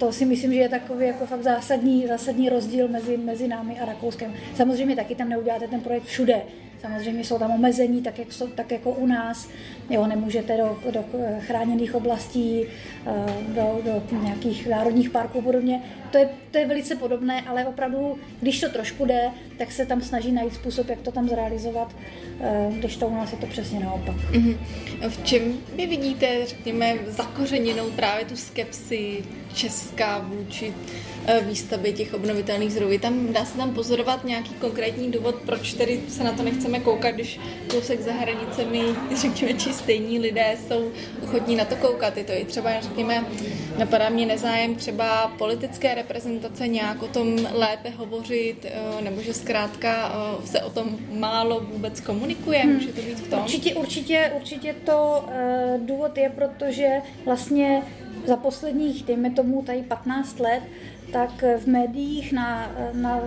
[0.00, 3.84] to si myslím, že je takový jako fakt zásadní, zásadní rozdíl mezi, mezi námi a
[3.84, 4.34] Rakouskem.
[4.56, 6.42] Samozřejmě taky tam neuděláte ten projekt všude.
[6.80, 9.48] Samozřejmě jsou tam omezení, tak, jak jsou, tak jako u nás,
[9.90, 11.04] jo, nemůžete do, do
[11.40, 12.64] chráněných oblastí,
[13.48, 15.82] do, do nějakých národních parků a podobně.
[16.10, 20.02] To je, to je velice podobné, ale opravdu, když to trošku jde, tak se tam
[20.02, 21.96] snaží najít způsob, jak to tam zrealizovat,
[22.70, 24.16] když to u nás je to přesně naopak.
[24.16, 24.56] Mm-hmm.
[25.08, 29.22] V čem vy vidíte, řekněme, zakořeněnou právě tu skepsi
[29.54, 30.74] česká vůči
[31.26, 32.98] Eh, výstavby těch obnovitelných zdrojů.
[32.98, 37.14] Tam dá se tam pozorovat nějaký konkrétní důvod, proč tedy se na to nechceme koukat,
[37.14, 38.82] když kousek za hranicemi,
[39.16, 40.90] řekněme, či stejní lidé jsou
[41.22, 42.16] ochotní na to koukat.
[42.16, 43.24] Je to i třeba, řekněme,
[43.78, 50.12] napadá mě nezájem třeba politické reprezentace nějak o tom lépe hovořit, eh, nebo že zkrátka
[50.12, 52.74] eh, se o tom málo vůbec komunikuje, hmm.
[52.74, 53.40] může to být v tom?
[53.40, 55.24] Určitě, určitě, určitě to
[55.78, 56.88] důvod je, protože
[57.24, 57.82] vlastně
[58.26, 60.62] za posledních, dejme tomu, tady 15 let
[61.12, 63.20] tak v médiích na, na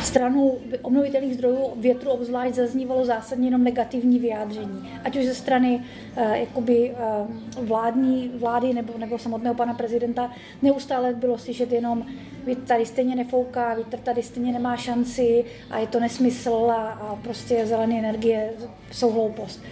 [0.00, 4.90] stranu obnovitelných zdrojů větru obzvlášť zaznívalo zásadně jenom negativní vyjádření.
[5.04, 5.84] Ať už ze strany
[6.16, 12.06] uh, jakoby, uh, vládní, vlády nebo, nebo samotného pana prezidenta neustále bylo slyšet jenom
[12.46, 17.16] vítr tady stejně nefouká, vítr tady stejně nemá šanci a je to nesmysl a, a
[17.16, 18.52] prostě zelené energie
[18.92, 19.62] jsou hloupost.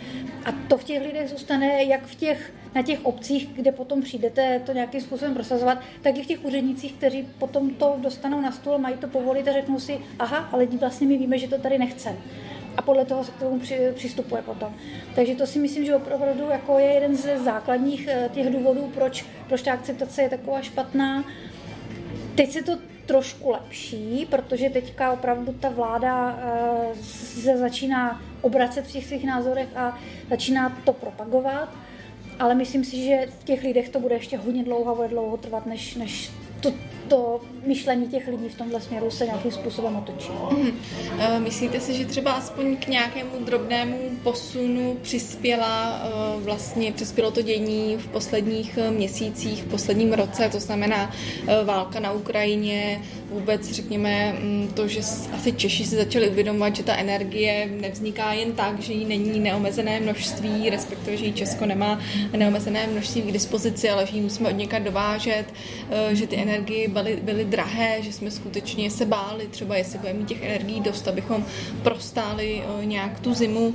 [0.44, 4.60] A to v těch lidech zůstane, jak v těch na těch obcích, kde potom přijdete
[4.66, 8.78] to nějakým způsobem prosazovat, tak i v těch úřednicích, kteří potom to dostanou na stůl,
[8.78, 12.16] mají to povolit a řeknou si, aha, ale vlastně my víme, že to tady nechceme
[12.76, 13.60] a podle toho se k tomu
[13.94, 14.74] přistupuje potom.
[15.14, 19.26] Takže to si myslím, že opravdu jako je jeden ze základních eh, těch důvodů, proč,
[19.48, 21.24] proč ta akceptace je taková špatná.
[22.34, 22.72] Teď se to
[23.06, 29.68] trošku lepší, protože teďka opravdu ta vláda eh, se začíná obracet v těch svých názorech
[29.76, 29.98] a
[30.30, 31.83] začíná to propagovat
[32.38, 35.66] ale myslím si, že v těch lidech to bude ještě hodně dlouho, bude dlouho trvat,
[35.66, 36.72] než, než to,
[37.08, 40.30] to myšlení těch lidí v tomhle směru se nějakým způsobem otočí.
[40.50, 40.72] Mm.
[41.38, 47.96] Myslíte si, že třeba aspoň k nějakému drobnému posunu přispěla eh, vlastně, přispělo to dění
[47.96, 51.10] v posledních eh, měsících, v posledním roce, to znamená
[51.64, 55.00] válka na Ukrajině, vůbec řekněme mm, to, že
[55.34, 60.00] asi Češi si začali uvědomovat, že ta energie nevzniká jen tak, že jí není neomezené
[60.00, 62.00] množství, respektive, že ji Česko nemá
[62.36, 65.44] neomezené množství k dispozici, ale že ji musíme od dovážet,
[66.12, 70.28] že ty energie byly, byly drahé, že jsme skutečně se báli, třeba jestli budeme mít
[70.28, 71.46] těch energií dost, abychom
[71.82, 73.74] prostáli eh, nějak tu zimu.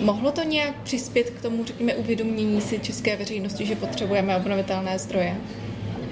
[0.00, 5.36] Mohlo to nějak přispět k tomu, řekněme, uvědomění si české veřejnosti, že potřebujeme obnovitelné zdroje?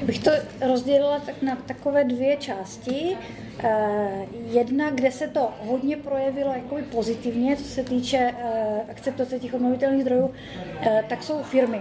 [0.02, 3.16] Bych to rozdělila tak na takové dvě části.
[3.58, 9.54] Eh, jedna, kde se to hodně projevilo jakoby pozitivně, co se týče eh, akceptace těch
[9.54, 10.34] obnovitelných zdrojů,
[11.08, 11.80] tak jsou firmy.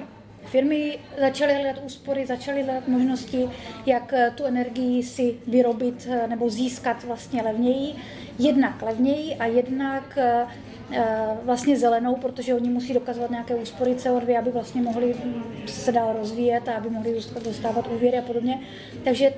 [0.52, 3.50] Firmy začaly hledat úspory, začaly hledat možnosti,
[3.86, 7.96] jak eh, tu energii si vyrobit eh, nebo získat vlastně levněji.
[8.40, 10.48] Jednak levněji a jednak eh,
[10.92, 15.92] Eh, vlastně zelenou, protože oni musí dokazovat nějaké úspory CO2, aby vlastně mohli mm, se
[15.92, 18.60] dál rozvíjet a aby mohli dostávat úvěry a podobně.
[19.04, 19.34] Takže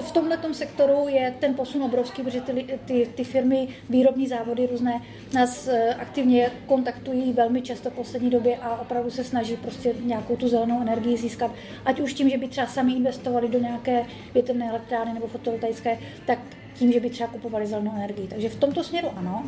[0.00, 5.02] v tomhle sektoru je ten posun obrovský, protože ty, ty, ty firmy, výrobní závody různé
[5.34, 10.36] nás eh, aktivně kontaktují velmi často v poslední době a opravdu se snaží prostě nějakou
[10.36, 11.50] tu zelenou energii získat.
[11.84, 16.38] Ať už tím, že by třeba sami investovali do nějaké větrné elektrárny nebo fotovoltaické, tak
[16.80, 18.26] tím, že by třeba kupovali zelenou energii.
[18.28, 19.44] Takže v tomto směru ano.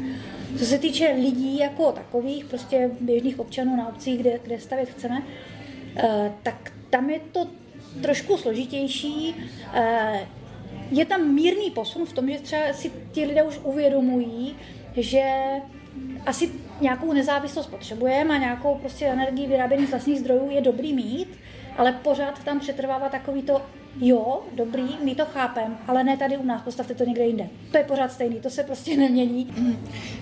[0.58, 5.22] Co se týče lidí jako takových, prostě běžných občanů na obcích, kde, kde stavět chceme,
[5.96, 7.48] eh, tak tam je to
[8.02, 9.34] trošku složitější.
[9.74, 10.26] Eh,
[10.90, 14.56] je tam mírný posun v tom, že třeba si ti lidé už uvědomují,
[14.96, 15.22] že
[16.26, 21.28] asi nějakou nezávislost potřebujeme a nějakou prostě energii vyráběných z vlastních zdrojů je dobrý mít,
[21.76, 23.62] ale pořád tam přetrvává takový to
[24.00, 27.48] jo, dobrý, my to chápeme, ale ne tady u nás, postavte to někde jinde.
[27.70, 29.48] To je pořád stejný, to se prostě nemění.
[29.56, 29.76] Mm.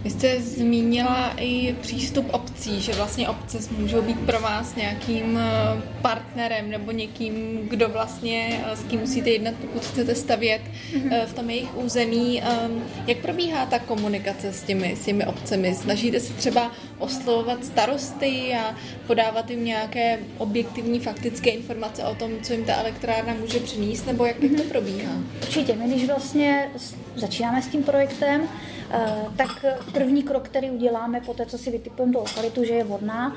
[0.05, 5.83] Vy jste zmínila i přístup obcí, že vlastně obce můžou být pro vás nějakým eh,
[6.03, 11.27] partnerem nebo někým, kdo vlastně eh, s kým musíte jednat, pokud chcete stavět mm-hmm.
[11.27, 12.43] v tom jejich území.
[12.43, 15.75] Ehm, jak probíhá ta komunikace s těmi, s těmi obcemi?
[15.75, 18.75] Snažíte se třeba oslovovat starosty a
[19.07, 24.25] podávat jim nějaké objektivní faktické informace o tom, co jim ta elektrárna může přinést, nebo
[24.25, 25.13] jak, jak to probíhá?
[25.43, 25.77] Určitě.
[25.77, 26.71] My když vlastně
[27.17, 28.49] začínáme s tím projektem,
[28.91, 28.99] eh,
[29.37, 33.37] tak první krok, který uděláme po té, co si vytipujeme do lokalitu, že je vodná,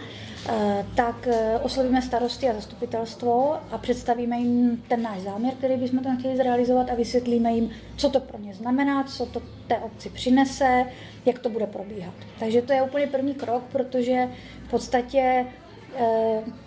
[0.49, 5.99] eh, tak eh, oslovíme starosty a zastupitelstvo a představíme jim ten náš záměr, který bychom
[5.99, 10.09] tam chtěli zrealizovat a vysvětlíme jim, co to pro ně znamená, co to té obci
[10.09, 10.85] přinese,
[11.25, 12.13] jak to bude probíhat.
[12.39, 14.29] Takže to je úplně první krok, protože
[14.67, 15.45] v podstatě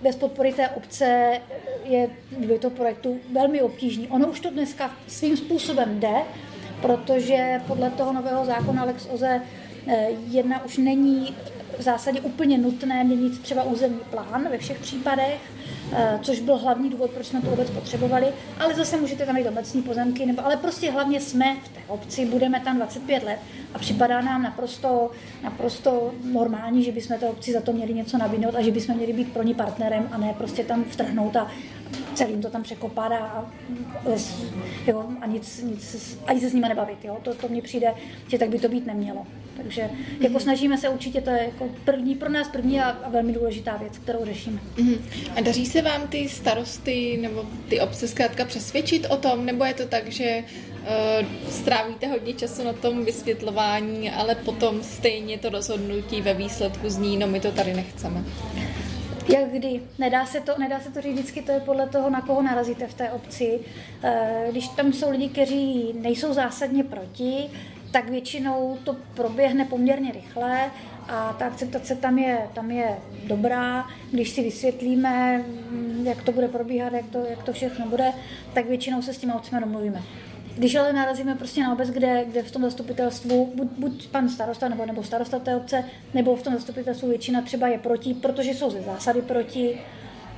[0.02, 1.40] bez podpory té obce
[1.84, 4.08] je vývoj toho projektu velmi obtížný.
[4.08, 6.14] Ono už to dneska svým způsobem jde,
[6.82, 9.40] protože podle toho nového zákona Lex OZE
[9.88, 11.36] eh, jedna už není
[11.78, 15.65] v zásadě úplně nutné měnit třeba územní plán ve všech případech, eh,
[16.22, 18.26] což byl hlavní důvod, proč jsme tu obec potřebovali,
[18.60, 22.26] ale zase můžete tam mít obecní pozemky, nebo, ale prostě hlavně jsme v té obci,
[22.26, 23.38] budeme tam 25 let
[23.74, 25.10] a připadá nám naprosto,
[25.42, 29.12] naprosto normální, že bychom té obci za to měli něco nabídnout a že bychom měli
[29.12, 31.50] být pro ní partnerem a ne prostě tam vtrhnout a
[32.14, 33.46] celým to tam překopat a, a,
[34.86, 37.04] jo, a nic, nic, ani se s nimi nebavit.
[37.04, 37.18] Jo.
[37.22, 37.94] To, to mně přijde,
[38.28, 39.26] že tak by to být nemělo.
[39.56, 43.32] Takže jako snažíme se určitě, to je jako první, pro nás první a, a velmi
[43.32, 44.60] důležitá věc, kterou řešíme.
[44.76, 44.98] Mm-hmm.
[45.36, 49.74] A daří se vám ty starosty nebo ty obce zkrátka přesvědčit o tom, nebo je
[49.74, 50.44] to tak, že
[50.80, 57.16] uh, strávíte hodně času na tom vysvětlování, ale potom stejně to rozhodnutí ve výsledku zní,
[57.16, 58.24] no my to tady nechceme?
[59.28, 59.82] Jak kdy?
[59.98, 62.86] Nedá se, to, nedá se to říct vždycky, to je podle toho, na koho narazíte
[62.86, 63.60] v té obci.
[64.02, 67.50] Eh, když tam jsou lidi, kteří nejsou zásadně proti,
[67.90, 70.70] tak většinou to proběhne poměrně rychle
[71.08, 73.86] a ta akceptace tam je, tam je dobrá.
[74.10, 78.12] Když si vysvětlíme, mm, jak to bude probíhat, jak to, jak to všechno bude,
[78.54, 80.02] tak většinou se s těmi obcemi domluvíme.
[80.56, 84.68] Když ale narazíme prostě na obec, kde, kde v tom zastupitelstvu buď, buď pan starosta
[84.68, 88.70] nebo, nebo starosta té obce, nebo v tom zastupitelstvu většina třeba je proti, protože jsou
[88.70, 89.78] ze zásady proti,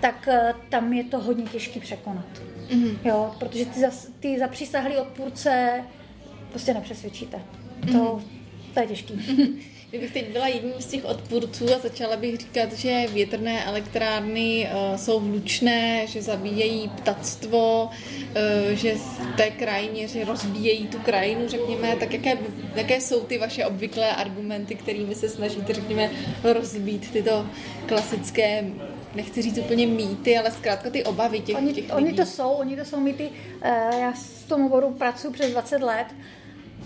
[0.00, 2.26] tak eh, tam je to hodně těžké překonat.
[2.68, 2.98] Mm-hmm.
[3.04, 5.84] Jo, protože ty, zas, ty zapřísahlý odpůrce
[6.50, 7.42] prostě nepřesvědčíte.
[7.80, 8.22] To, mm-hmm.
[8.74, 9.14] to je těžký.
[9.90, 14.96] Kdybych teď byla jedním z těch odpůrců a začala bych říkat, že větrné elektrárny uh,
[14.96, 21.96] jsou hlučné, že zabíjejí ptactvo, uh, že v té krajině, že rozbíjejí tu krajinu, řekněme,
[21.96, 22.38] tak jaké,
[22.74, 26.10] jaké jsou ty vaše obvyklé argumenty, kterými se snažíte, řekněme,
[26.44, 27.46] rozbít tyto
[27.86, 28.64] klasické
[29.14, 31.92] nechci říct úplně mýty, ale zkrátka ty obavy těch, oni, těch lidí.
[31.92, 33.30] Oni to jsou, oni to jsou mýty.
[33.62, 36.06] Eh, já s tom oboru pracuji přes 20 let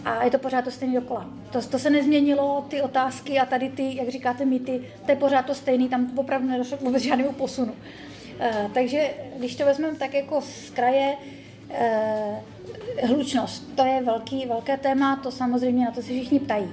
[0.05, 1.27] a je to pořád to stejné dokola.
[1.53, 5.47] To, to se nezměnilo, ty otázky a tady ty, jak říkáte, mýty, to je pořád
[5.47, 7.73] to stejný, tam opravdu nedošlo vůbec žádnému posunu.
[7.73, 11.17] Uh, takže když to vezmeme tak jako z kraje,
[11.71, 16.69] uh, hlučnost, to je velký, velké téma, to samozřejmě na to se všichni ptají.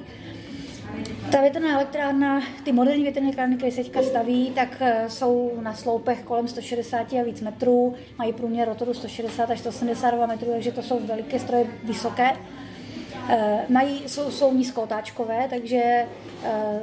[1.32, 5.74] Ta větrná elektrárna, ty moderní větrné elektrárny, které se teďka staví, tak eh, jsou na
[5.74, 10.82] sloupech kolem 160 a víc metrů, mají průměr rotoru 160 až 172 metrů, takže to
[10.82, 12.32] jsou veliké stroje vysoké.
[13.30, 16.08] Eh, mají, jsou, jsou nízkootáčkové, takže
[16.44, 16.82] eh,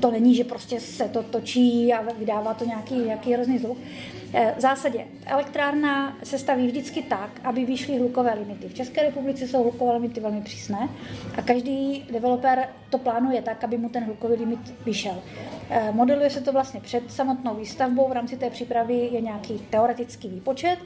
[0.00, 3.78] to není, že prostě se to točí a vydává to nějaký, nějaký hrozný zvuk.
[4.34, 8.68] Eh, v zásadě elektrárna se staví vždycky tak, aby vyšly hlukové limity.
[8.68, 10.88] V České republice jsou hlukové limity velmi přísné
[11.36, 15.22] a každý developer to plánuje tak, aby mu ten hlukový limit vyšel.
[15.90, 20.78] Modeluje se to vlastně před samotnou výstavbou, v rámci té přípravy je nějaký teoretický výpočet,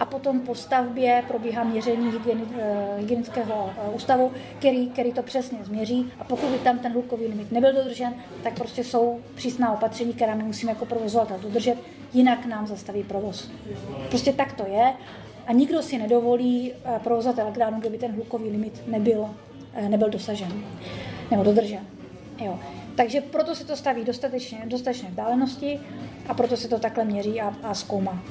[0.00, 6.12] a potom po stavbě probíhá měření eh, hygienického eh, ústavu, který, který to přesně změří
[6.18, 10.34] a pokud by tam ten hlukový limit nebyl dodržen, tak prostě jsou přísná opatření, která
[10.34, 11.78] my musíme jako provozovatel dodržet,
[12.12, 13.50] jinak nám zastaví provoz.
[14.08, 14.92] Prostě tak to je
[15.46, 19.30] a nikdo si nedovolí eh, provozovat elektrárnu, kde by ten hlukový limit nebyl,
[19.88, 20.64] nebyl dosažen
[21.30, 21.86] nebo dodržen.
[22.44, 22.58] Jo.
[22.96, 25.80] Takže proto se to staví dostatečně, dostatečně vzdálenosti
[26.28, 28.22] a proto se to takhle měří a, a zkoumá.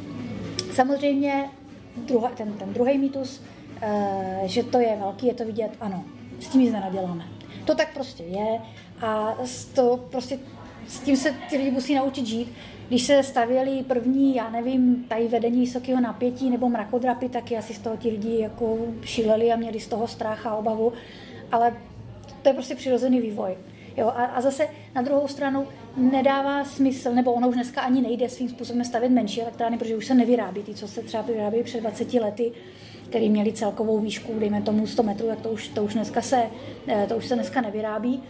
[0.71, 1.49] Samozřejmě
[1.95, 3.41] druha, ten, ten druhý mýtus,
[3.81, 6.03] e, že to je velký, je to vidět, ano,
[6.39, 7.25] s tím nic nenaděláme.
[7.65, 8.59] To tak prostě je
[9.01, 9.37] a
[9.75, 10.39] to prostě
[10.87, 12.53] s tím se ty lidi musí naučit žít.
[12.87, 17.79] Když se stavěli první, já nevím, tady vedení vysokého napětí nebo mrakodrapy, tak asi z
[17.79, 20.93] toho ti lidi jako šíleli a měli z toho strach a obavu,
[21.51, 21.73] ale
[22.41, 23.55] to je prostě přirozený vývoj.
[23.97, 28.29] Jo, a, a zase na druhou stranu nedává smysl, nebo ono už dneska ani nejde
[28.29, 31.81] svým způsobem stavět menší elektrárny, protože už se nevyrábí ty, co se třeba vyrábí před
[31.81, 32.51] 20 lety,
[33.09, 36.43] který měli celkovou výšku, dejme tomu 100 metrů, tak to už, to už, dneska, se,
[36.87, 38.23] eh, to už se dneska nevyrábí.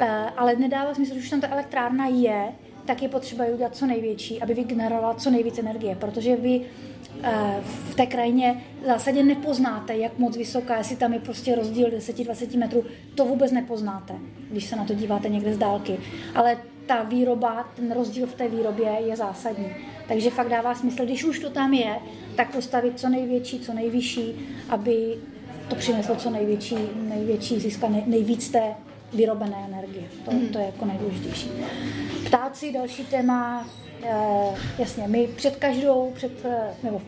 [0.00, 2.52] Eh, ale nedává smysl, že už tam ta elektrárna je,
[2.84, 6.60] tak je potřeba ji udělat co největší, aby vygenerovala co nejvíce energie, protože vy
[7.62, 12.58] v té krajině v zásadě nepoznáte, jak moc vysoká, jestli tam je prostě rozdíl 10-20
[12.58, 14.14] metrů, to vůbec nepoznáte,
[14.50, 15.98] když se na to díváte někde z dálky.
[16.34, 19.66] Ale ta výroba, ten rozdíl v té výrobě je zásadní.
[20.08, 21.98] Takže fakt dává smysl, když už to tam je,
[22.36, 24.34] tak postavit co největší, co nejvyšší,
[24.68, 25.16] aby
[25.68, 28.74] to přineslo co největší, největší získat nejvíc té
[29.12, 30.04] vyrobené energie.
[30.24, 30.48] To, mm.
[30.48, 31.50] to je jako nejdůležitější.
[32.26, 33.68] Ptáci, další téma,
[34.78, 37.02] jasně, my před každou, před, eh, nebo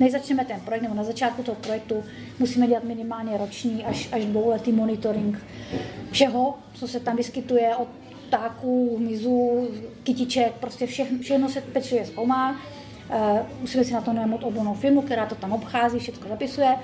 [0.00, 2.04] než začneme ten projekt, nebo na začátku toho projektu,
[2.38, 5.44] musíme dělat minimálně roční až, až dvouletý monitoring
[6.10, 7.88] všeho, co se tam vyskytuje, od
[8.28, 9.68] ptáků, hmyzů,
[10.02, 12.60] kytiček, prostě všechno, všechno se pečlivě zkoumá
[13.10, 16.76] Uh, musíme si na to najmout odbornou firmu, která to tam obchází, všechno zapisuje.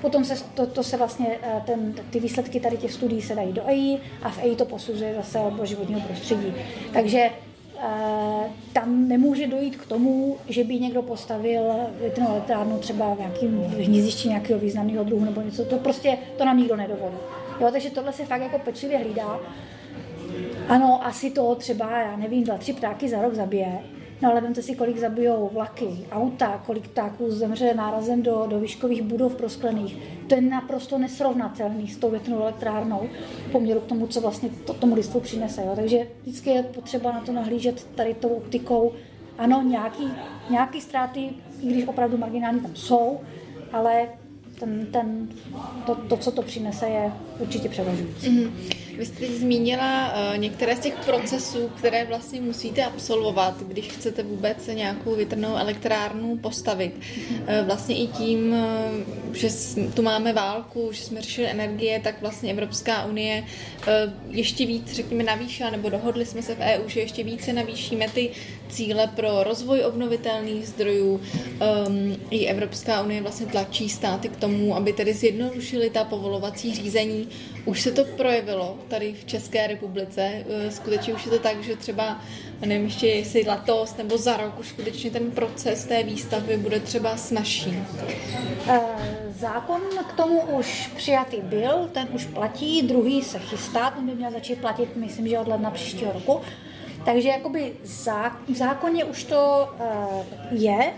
[0.00, 1.26] Potom se to, to se vlastně,
[1.66, 5.14] ten, ty výsledky tady těch studií se dají do EI a v EI to posuzuje
[5.14, 6.54] zase odbor životního prostředí.
[6.92, 7.30] Takže
[8.72, 11.62] tam nemůže dojít k tomu, že by někdo postavil
[12.00, 15.64] větrnou elektrárnu třeba v nějakým hnízdišti nějakého významného druhu nebo něco.
[15.64, 17.16] To prostě, to nám nikdo nedovolí.
[17.60, 19.40] Jo, takže tohle se fakt jako pečlivě hlídá.
[20.68, 23.78] Ano, asi to třeba, já nevím, dva, tři ptáky za rok zabije,
[24.22, 29.02] No ale vemte si, kolik zabijou vlaky, auta, kolik ptáků zemře nárazem do, do výškových
[29.02, 29.96] budov prosklených.
[30.26, 33.08] To je naprosto nesrovnatelný s tou větrnou elektrárnou
[33.48, 35.62] v poměru k tomu, co vlastně to tomu lidstvu přinese.
[35.62, 35.72] Jo.
[35.76, 38.92] Takže vždycky je potřeba na to nahlížet tady tou optikou.
[39.38, 40.10] Ano, nějaký,
[40.50, 41.20] nějaký ztráty,
[41.60, 43.20] i když opravdu marginální tam jsou,
[43.72, 44.08] ale
[44.60, 45.28] ten, ten,
[45.86, 48.30] to, to, co to přinese, je určitě převažující.
[48.30, 48.50] Mm-hmm.
[48.98, 54.22] Vy jste teď zmínila uh, některé z těch procesů, které vlastně musíte absolvovat, když chcete
[54.22, 56.92] vůbec nějakou větrnou elektrárnu postavit.
[56.94, 59.48] Uh, vlastně i tím, uh, že
[59.94, 63.44] tu máme válku, že jsme řešili energie, tak vlastně Evropská unie
[64.30, 68.30] ještě víc, řekněme, navýšila, nebo dohodli jsme se v EU, že ještě více navýšíme ty
[68.68, 71.20] cíle pro rozvoj obnovitelných zdrojů.
[71.88, 77.28] Um, I Evropská unie vlastně tlačí státy k tomu, aby tedy zjednodušili ta povolovací řízení.
[77.66, 80.44] Už se to projevilo tady v České republice.
[80.46, 82.20] Uh, skutečně už je to tak, že třeba,
[82.60, 87.16] nevím ještě jestli letos nebo za rok už skutečně ten proces té výstavby bude třeba
[87.16, 87.84] snažší.
[88.68, 88.78] Uh,
[89.38, 94.30] zákon k tomu už přijatý byl, ten už platí, druhý se chystá, ten by měl
[94.30, 96.40] začít platit, myslím, že od ledna příštího roku.
[97.04, 97.72] Takže jakoby
[98.48, 100.92] v zákoně už to uh, je,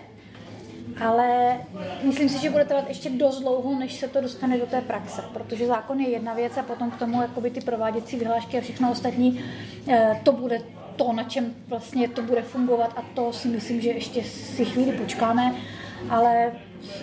[1.00, 1.58] ale
[2.02, 5.22] myslím si, že bude trvat ještě dost dlouho, než se to dostane do té praxe,
[5.32, 8.90] protože zákon je jedna věc a potom k tomu jakoby ty prováděcí vyhlášky a všechno
[8.90, 9.44] ostatní,
[9.86, 10.62] uh, to bude
[10.96, 14.92] to, na čem vlastně to bude fungovat a to si myslím, že ještě si chvíli
[14.92, 15.54] počkáme,
[16.10, 16.52] ale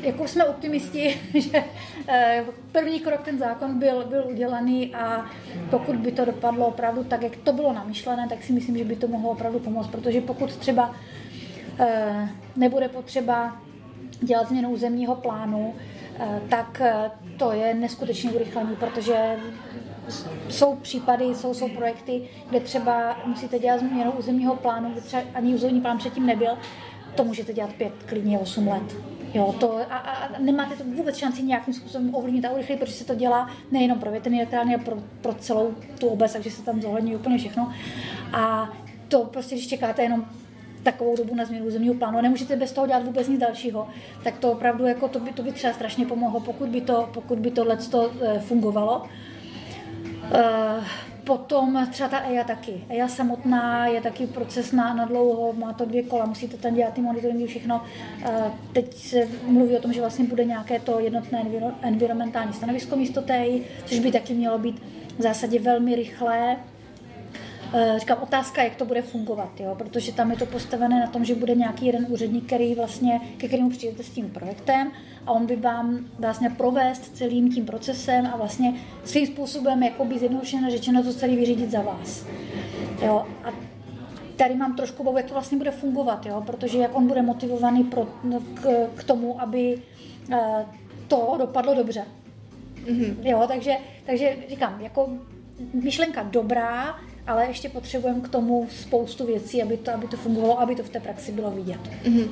[0.01, 1.63] jako jsme optimisti, že
[2.07, 5.25] eh, první krok ten zákon byl, byl udělaný a
[5.69, 8.95] pokud by to dopadlo opravdu tak, jak to bylo namyšlené, tak si myslím, že by
[8.95, 10.95] to mohlo opravdu pomoct, protože pokud třeba
[11.79, 13.61] eh, nebude potřeba
[14.21, 15.75] dělat změnu územního plánu,
[16.19, 16.81] eh, tak
[17.37, 19.37] to je neskutečně urychlení, protože
[20.49, 25.55] jsou případy, jsou, jsou projekty, kde třeba musíte dělat změnu územního plánu, kde třeba ani
[25.55, 26.51] územní plán předtím nebyl,
[27.15, 28.95] to můžete dělat pět, klidně osm let.
[29.33, 33.05] Jo, to, a, a nemáte to vůbec šanci nějakým způsobem ovlivnit a urychlit, protože se
[33.05, 36.81] to dělá nejenom pro větrné elektrárny, ale pro, pro celou tu obec, takže se tam
[36.81, 37.73] zohlední úplně všechno.
[38.33, 38.69] A
[39.07, 40.25] to prostě, když čekáte jenom
[40.85, 43.87] takovou dobu na změnu územního plánu, nemůžete bez toho dělat vůbec nic dalšího,
[44.23, 47.39] tak to opravdu jako to by, to by třeba strašně pomohlo, pokud by to, pokud
[47.39, 47.77] by tohle
[48.21, 49.03] eh, fungovalo.
[50.25, 50.83] Uh,
[51.25, 52.83] Potom třeba ta EIA taky.
[52.89, 56.93] EIA samotná je taky proces na, na dlouho, má to dvě kola, musíte tam dělat
[56.93, 57.81] ty monitoringy, všechno.
[58.73, 61.45] Teď se mluví o tom, že vlastně bude nějaké to jednotné
[61.81, 64.83] environmentální stanovisko místo TEI, což by taky mělo být
[65.17, 66.57] v zásadě velmi rychlé.
[67.73, 69.75] Eh, říkám, otázka, jak to bude fungovat, jo?
[69.77, 73.47] protože tam je to postavené na tom, že bude nějaký jeden úředník, který vlastně, ke
[73.47, 74.91] kterému přijdete s tím projektem
[75.25, 80.19] a on by vám vlastně provést celým tím procesem a vlastně svým způsobem, jako by
[80.19, 82.25] zjednodušeně řečeno, to celý vyřídit za vás.
[83.01, 83.25] Jo?
[83.43, 83.49] A
[84.35, 86.43] tady mám trošku obavu, jak to vlastně bude fungovat, jo?
[86.45, 88.07] protože jak on bude motivovaný pro,
[88.53, 89.81] k, k tomu, aby
[90.29, 90.37] uh,
[91.07, 92.05] to dopadlo dobře.
[92.85, 93.15] Mm-hmm.
[93.21, 95.09] Jo, takže, takže říkám, jako
[95.73, 100.75] myšlenka dobrá, ale ještě potřebujeme k tomu spoustu věcí, aby to, aby to fungovalo, aby
[100.75, 101.79] to v té praxi bylo vidět.
[102.03, 102.29] Mm-hmm.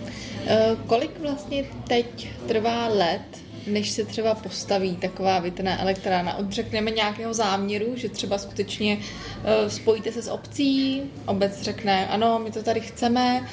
[0.87, 3.21] kolik vlastně teď trvá let,
[3.67, 6.37] než se třeba postaví taková větrná elektrárna?
[6.37, 12.51] Odřekneme nějakého záměru, že třeba skutečně uh, spojíte se s obcí, obec řekne, ano, my
[12.51, 13.47] to tady chceme.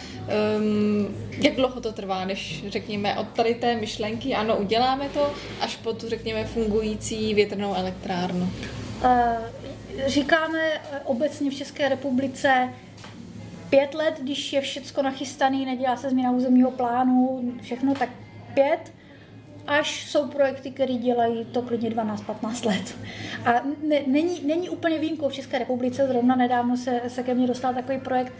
[0.59, 5.77] Um, jak dlouho to trvá, než řekněme od tady té myšlenky, ano, uděláme to, až
[5.77, 8.51] po tu, řekněme, fungující větrnou elektrárnu?
[9.05, 9.60] Uh,
[10.07, 12.69] říkáme eh, obecně v České republice
[13.71, 18.09] pět let, když je všecko nachystané, nedělá se změna územního plánu, všechno, tak
[18.55, 18.93] pět,
[19.67, 22.97] až jsou projekty, které dělají to klidně 12-15 let.
[23.45, 23.53] A
[23.89, 27.75] ne, není, není úplně výjimkou v České republice, zrovna nedávno se, se ke mně dostal
[27.75, 28.33] takový projekt,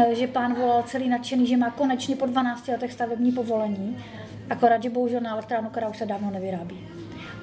[0.00, 4.04] eh, že pán volal celý nadšený, že má konečně po 12 letech stavební povolení,
[4.50, 6.97] akorát, že bohužel na elektrárnu, která už se dávno nevyrábí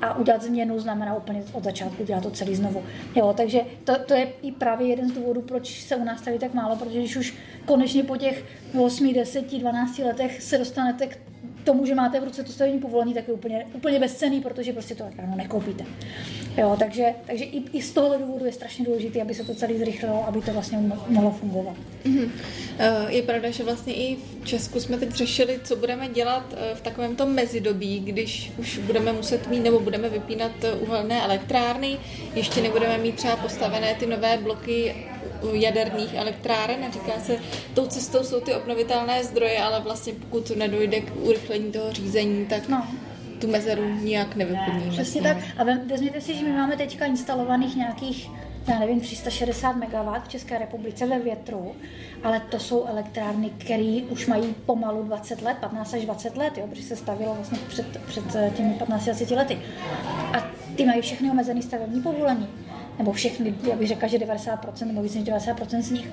[0.05, 2.83] a udělat změnu znamená úplně od začátku dělat to celý znovu.
[3.15, 6.39] Jo, takže to, to je i právě jeden z důvodů, proč se u nás tady
[6.39, 7.33] tak málo, protože když už
[7.65, 8.45] konečně po těch
[8.79, 11.17] 8, 10, 12 letech se dostanete k
[11.63, 14.95] tomu, že máte v ruce to stavební povolení, tak je úplně, úplně bezcený, protože prostě
[14.95, 15.85] to elektrárnu nekoupíte.
[16.57, 19.73] Jo, takže, takže i, i z tohohle důvodu je strašně důležité, aby se to celé
[19.77, 20.77] zrychlilo, aby to vlastně
[21.07, 21.75] mohlo fungovat.
[22.05, 22.29] Mm-hmm.
[23.07, 26.81] Je pravda, že vlastně i v Česku jsme teď řešili, co budeme dělat eh, v
[26.81, 31.97] takovém tom mezidobí, když už budeme muset mít nebo budeme vypínat eh, uhelné elektrárny,
[32.35, 34.95] ještě nebudeme mít třeba postavené ty nové bloky
[35.53, 37.37] jaderných elektráren a říká se,
[37.73, 42.69] tou cestou jsou ty obnovitelné zdroje, ale vlastně pokud nedojde k urychlení toho řízení, tak
[42.69, 42.87] no
[43.39, 44.91] tu mezeru nijak nevyplníme.
[44.91, 45.37] Přesně tak.
[45.57, 48.29] A vezměte si, že my máme teďka instalovaných nějakých
[48.67, 51.75] já nevím, 360 MW v České republice ve větru,
[52.23, 56.67] ale to jsou elektrárny, které už mají pomalu 20 let, 15 až 20 let, jo,
[56.67, 58.23] protože se stavilo vlastně před, před
[58.55, 59.59] těmi 15-20 lety.
[60.37, 62.47] A ty mají všechny omezený stavební povolení.
[62.97, 66.09] Nebo všechny, já bych řekla, že 90% nebo víc než 90% z nich.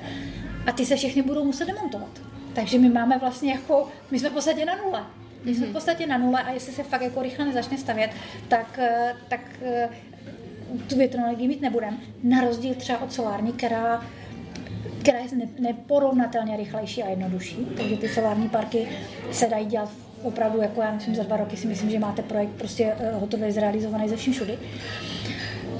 [0.66, 2.20] A ty se všechny budou muset demontovat.
[2.54, 5.04] Takže my máme vlastně jako, my jsme v podstatě na nule.
[5.44, 8.10] My jsme v podstatě na nule a jestli se fakt jako rychle nezačne stavět,
[8.48, 9.88] tak, eh, tak eh,
[10.88, 11.96] tu větrnou energii mít nebudeme.
[12.22, 14.02] Na rozdíl třeba od solární, která
[15.02, 15.28] která je
[15.58, 17.66] neporovnatelně rychlejší a jednodušší.
[17.76, 18.88] Takže ty solární parky
[19.30, 19.90] se dají dělat
[20.22, 23.52] opravdu, jako já myslím, za dva roky si myslím, že máte projekt prostě eh, hotový,
[23.52, 24.58] zrealizovaný ze vším všudy.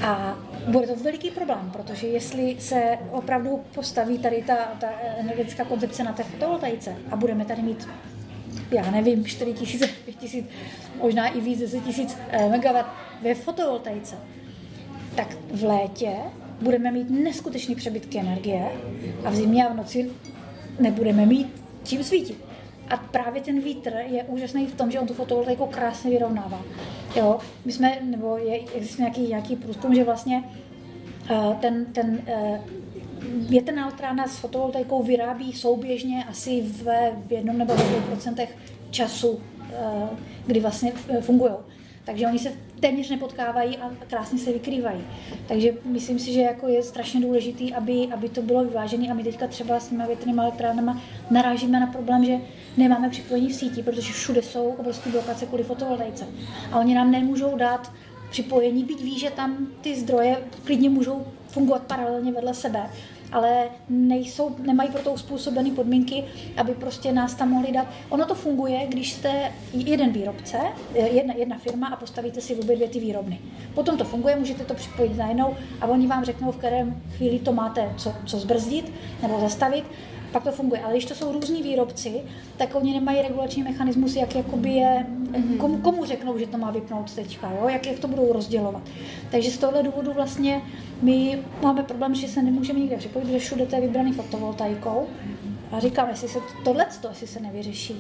[0.01, 0.39] A
[0.69, 4.89] bude to veliký problém, protože jestli se opravdu postaví tady ta, ta
[5.19, 7.89] energetická koncepce na té fotovoltaice a budeme tady mít
[8.73, 10.47] já nevím, 4 tisíce, 5 tisíc,
[11.03, 12.89] možná i víc, 10 tisíc eh, megawatt
[13.23, 14.16] ve fotovoltaice,
[15.14, 16.11] tak v létě
[16.61, 18.68] budeme mít neskutečný přebytky energie
[19.25, 20.11] a v zimě a v noci
[20.81, 22.45] nebudeme mít čím svítit.
[22.89, 26.62] A právě ten vítr je úžasný v tom, že on tu fotovoltaiku krásně vyrovnává.
[27.16, 30.45] Jo, my jsme, nebo je, existuje nějaký, nějaký průzkum, že vlastně
[31.31, 32.59] uh, ten, ten uh,
[33.49, 36.87] větrná elektrárna s fotovoltaikou vyrábí souběžně asi v,
[37.31, 38.57] jednom nebo dvou procentech
[38.91, 39.41] času,
[39.73, 40.09] eh,
[40.47, 41.53] kdy vlastně fungují.
[42.05, 45.01] Takže oni se téměř nepotkávají a krásně se vykrývají.
[45.49, 49.25] Takže myslím si, že jako je strašně důležité, aby, aby to bylo vyvážené a my
[49.25, 50.91] teďka třeba s těmi větrnými elektrárnami
[51.31, 52.39] narážíme na problém, že
[52.77, 56.27] nemáme připojení v síti, protože všude jsou obrovské blokace kvůli fotovoltaice.
[56.73, 57.93] A oni nám nemůžou dát
[58.31, 62.91] připojení, byť ví, že tam ty zdroje klidně můžou fungovat paralelně vedle sebe,
[63.33, 66.25] ale nejsou, nemají pro to uspůsobené podmínky,
[66.57, 67.87] aby prostě nás tam mohli dát.
[68.09, 70.59] Ono to funguje, když jste jeden výrobce,
[70.95, 73.39] jedna, jedna firma a postavíte si obě dvě ty výrobny.
[73.75, 77.53] Potom to funguje, můžete to připojit najednou a oni vám řeknou, v kterém chvíli to
[77.53, 78.93] máte co, co zbrzdit
[79.23, 79.85] nebo zastavit
[80.33, 80.80] pak to funguje.
[80.80, 82.22] Ale když to jsou různí výrobci,
[82.57, 85.07] tak oni nemají regulační mechanismus, jak jakoby je,
[85.39, 85.57] mhm.
[85.57, 87.68] komu, komu řeknou, že to má vypnout teďka, jo?
[87.68, 88.83] Jak, jak to budou rozdělovat.
[89.30, 90.62] Takže z tohle důvodu vlastně
[91.03, 95.07] my máme problém, že se nemůžeme nikde připojit, protože všude to je vybraný fotovoltaikou
[95.73, 97.95] a říkám, jestli se tohle, jestli se nevyřeší,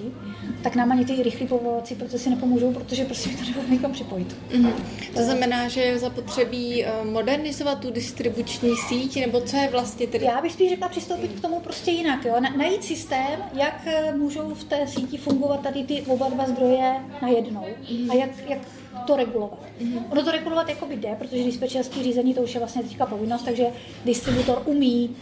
[0.62, 4.36] tak nám ani ty rychlé povolovací procesy nepomůžou, protože prostě to nebude nikam připojit.
[4.50, 4.72] Mm-hmm.
[5.14, 10.24] To znamená, že je zapotřebí eh, modernizovat tu distribuční síť, nebo co je vlastně tedy?
[10.24, 12.24] Já bych spíš řekla přistoupit k tomu prostě jinak.
[12.24, 12.34] Jo?
[12.56, 16.92] najít systém, jak eh, můžou v té síti fungovat tady ty oba dva zdroje
[17.22, 18.10] najednou mm-hmm.
[18.10, 18.58] a jak, jak
[19.06, 19.58] to regulovat.
[19.80, 20.02] Mm-hmm.
[20.10, 23.42] Ono to regulovat jako by jde, protože dispečerské řízení to už je vlastně teďka povinnost,
[23.42, 23.66] takže
[24.04, 25.16] distributor umí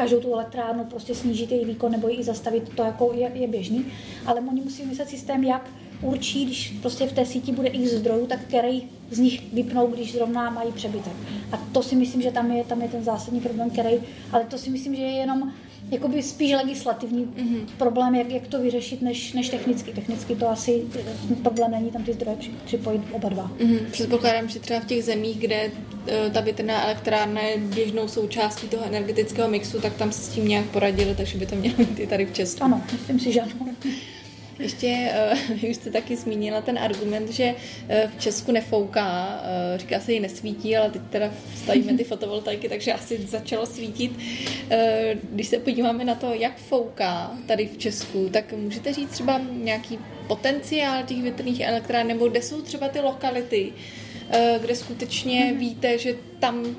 [0.00, 3.86] každou tu elektrárnu prostě snížit její výkon nebo ji zastavit, to jako je, je běžný,
[4.26, 5.70] ale oni musí myslet systém, jak
[6.02, 10.12] určí, když prostě v té síti bude x zdrojů, tak který z nich vypnou, když
[10.12, 11.12] zrovna mají přebytek.
[11.52, 13.98] A to si myslím, že tam je, tam je ten zásadní problém, který,
[14.32, 15.52] ale to si myslím, že je jenom
[15.90, 17.66] jakoby spíš legislativní mm-hmm.
[17.78, 19.92] problém, jak, jak to vyřešit, než, než technicky.
[19.92, 20.82] Technicky to asi
[21.42, 23.50] problém není tam ty zdroje připojit oba dva.
[23.58, 23.90] Mm-hmm.
[23.90, 25.70] Předpokládám, že třeba v těch zemích, kde
[26.06, 30.48] e, ta větrná elektrárna je běžnou součástí toho energetického mixu, tak tam se s tím
[30.48, 32.64] nějak poradili, takže by to mělo být i tady v Česku.
[32.64, 33.74] Ano, myslím si, že ano.
[34.60, 35.12] Ještě,
[35.62, 39.40] uh, už jste taky zmínila ten argument, že uh, v Česku nefouká,
[39.72, 44.18] uh, říká se ji nesvítí, ale teď teda stavíme ty fotovoltaiky, takže asi začalo svítit.
[45.22, 49.98] Když se podíváme na to, jak fouká tady v Česku, tak můžete říct třeba nějaký
[50.26, 53.72] potenciál těch větrných elektrárn, nebo kde jsou třeba ty lokality,
[54.60, 55.58] kde skutečně mhm.
[55.58, 56.76] víte, že tam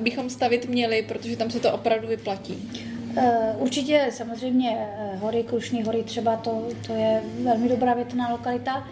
[0.00, 2.70] bychom stavit měli, protože tam se to opravdu vyplatí.
[3.16, 8.88] Eh, určitě samozřejmě eh, hory, Krušní hory třeba, to, to je velmi dobrá větrná lokalita.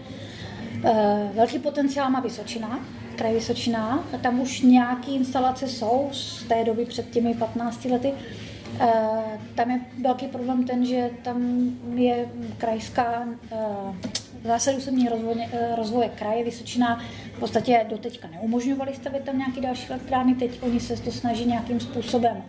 [0.84, 2.80] Eh, velký potenciál má Vysočina,
[3.16, 4.04] kraj Vysočina.
[4.22, 8.12] Tam už nějaké instalace jsou z té doby před těmi 15 lety.
[9.54, 13.28] Tam je velký problém ten, že tam je krajská
[14.44, 17.00] zásadu územní rozvoje, rozvoje kraje Vysočina
[17.36, 21.80] v podstatě doteďka neumožňovali stavět tam nějaké další elektrárny, teď oni se to snaží nějakým
[21.80, 22.42] způsobem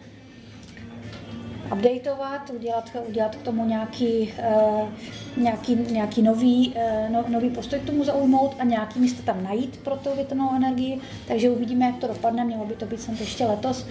[1.74, 4.34] updateovat, udělat, udělat k tomu nějaký,
[4.78, 4.90] uh,
[5.38, 9.78] nějaký, nějaký nový, uh, no, nový postoj k tomu zaujmout a nějaký místo tam najít
[9.78, 11.00] pro tu větrnou energii.
[11.28, 12.46] Takže uvidíme, jak to dopadne.
[12.46, 13.86] Mělo by to být snad ještě letos.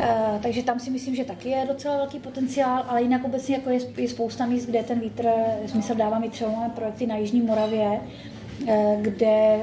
[0.00, 0.06] Uh,
[0.42, 3.80] takže tam si myslím, že taky je docela velký potenciál, ale jinak obecně jako je,
[3.96, 5.28] je spousta míst, kde ten vítr,
[5.66, 8.00] smysl dává mi třeba máme projekty na Jižní Moravě,
[9.00, 9.58] kde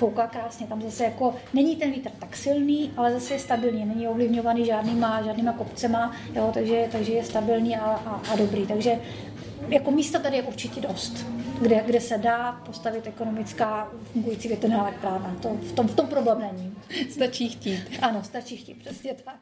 [0.00, 0.66] fouká krásně.
[0.66, 5.22] Tam zase jako není ten vítr tak silný, ale zase je stabilní, není ovlivňovaný žádnýma,
[5.22, 8.66] žádnýma kopcema, jo, takže, takže je stabilní a, a, a dobrý.
[8.66, 9.00] Takže
[9.68, 11.26] jako místa tady je určitě dost,
[11.60, 15.36] kde, kde se dá postavit ekonomická fungující větrná elektrárna.
[15.42, 16.74] To, v, tom, v tom problém není.
[17.10, 17.80] Stačí chtít.
[18.02, 19.40] Ano, stačí chtít, přesně tak.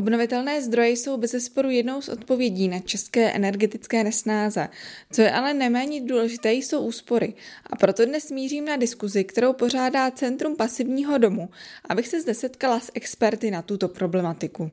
[0.00, 4.68] Obnovitelné zdroje jsou bezesporu jednou z odpovědí na české energetické nesnáze.
[5.12, 7.34] Co je ale neméně důležité, jsou úspory.
[7.66, 11.48] A proto dnes mířím na diskuzi, kterou pořádá Centrum pasivního domu,
[11.88, 14.70] abych se zde setkala s experty na tuto problematiku.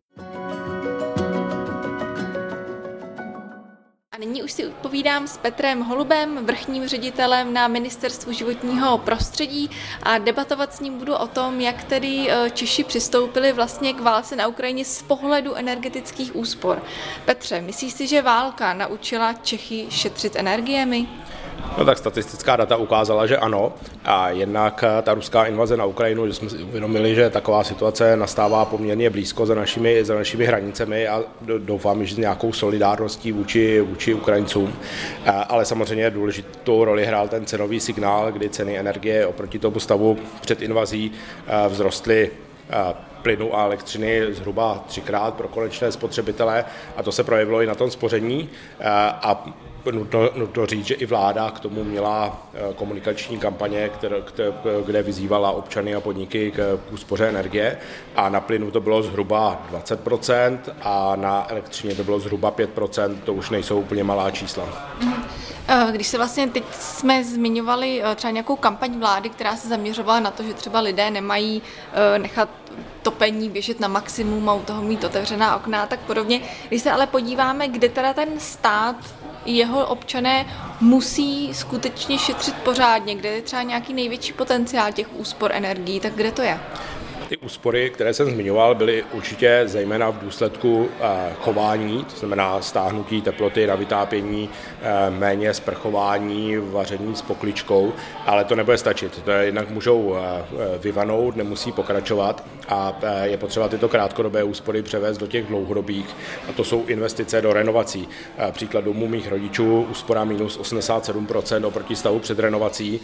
[4.18, 9.70] A nyní už si povídám s Petrem Holubem, vrchním ředitelem na Ministerstvu životního prostředí
[10.03, 14.36] a debatovat s ním budu o tom, jak tedy eh, Češi přistoupili vlastně k válce
[14.36, 16.84] na Ukrajině z pohledu energetických úspor.
[17.26, 21.07] Petře, myslíš si, že válka naučila Čechy šetřit energiemi?
[21.78, 23.74] No tak statistická data ukázala, že ano.
[24.05, 28.18] A jednak eh, ta ruská invaze na Ukrajinu, že jsme si uvědomili, že taková situace
[28.18, 31.24] nastává poměrně blízko za našimi, za našimi hranicemi a
[31.57, 34.74] doufám, že s nějakou solidárností vůči, vůči Ukrajincům.
[35.26, 40.18] Eh, ale samozřejmě důležitou roli hrál ten cenový signál, kdy ceny energie oproti tomu stavu
[40.41, 41.11] před invazí
[41.47, 42.32] eh, vzrostly
[43.28, 46.65] plynu a elektřiny zhruba třikrát pro konečné spotřebitele
[46.95, 48.49] a to se projevilo i na tom spoření.
[49.21, 49.45] A
[49.91, 54.17] nutno, nutno říct, že i vláda k tomu měla eh, komunikační kampaně, které,
[54.86, 57.78] kde vyzývala občany a podniky k, úspoře energie.
[58.15, 63.34] A na plynu to bylo zhruba 20% a na elektřině to bylo zhruba 5%, to
[63.34, 64.63] už nejsou úplně malá čísla.
[65.67, 70.19] Eh, když se vlastně teď jsme zmiňovali eh, třeba nějakou kampaň vlády, která se zaměřovala
[70.19, 71.61] na to, že třeba lidé nemají
[72.17, 72.49] nechat
[73.08, 76.41] topení běžet na maximum a u toho mít otevřená okna a tak podobně.
[76.68, 78.95] Když se ale podíváme, kde teda ten stát
[79.45, 80.45] jeho občané
[80.82, 86.32] musí skutečně šetřit pořádně, kde je třeba nějaký největší potenciál těch úspor energií, tak kde
[86.32, 86.60] to je?
[87.30, 93.21] Ty úspory, které jsem zmiňoval, byly určitě zejména v důsledku eh, chování, to znamená stáhnutí
[93.21, 94.49] teploty na vytápění,
[94.82, 97.93] eh, méně sprchování, vaření s pokličkou,
[98.25, 99.21] ale to nebude stačit.
[99.23, 100.43] To je, jednak můžou eh,
[100.78, 106.15] vyvanout, nemusí pokračovat a je potřeba tyto krátkodobé úspory převést do těch dlouhodobých
[106.49, 108.07] a to jsou investice do renovací.
[108.51, 112.99] Příklad domů mých rodičů úspora minus 87% oproti stavu před renovací,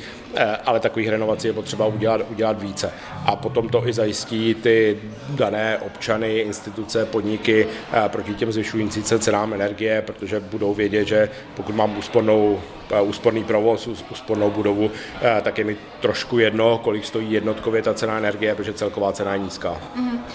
[0.65, 2.93] ale takových renovací je potřeba udělat, udělat více.
[3.26, 9.03] A potom to i zajistit zajistí ty dané občany, instituce, podniky eh, proti těm zvyšující
[9.03, 12.61] se cenám energie, protože budou vědět, že pokud mám úspornou,
[12.91, 14.91] eh, úsporný provoz, úspornou budovu,
[15.22, 19.34] eh, tak je mi trošku jedno, kolik stojí jednotkově ta cena energie, protože celková cena
[19.34, 19.78] je nízká.
[19.95, 20.26] Mhm.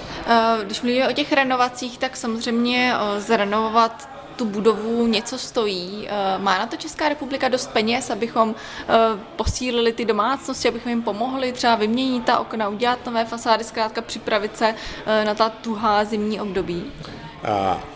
[0.65, 6.09] Když mluvíme o těch renovacích, tak samozřejmě zrenovovat tu budovu něco stojí.
[6.09, 8.95] Eh, má na to Česká republika dost peněz, abychom eh,
[9.37, 14.57] posílili ty domácnosti, abychom jim pomohli třeba vyměnit ta okna, udělat nové fasády, zkrátka připravit
[14.57, 14.75] se
[15.07, 16.93] eh, na ta tuhá zimní období?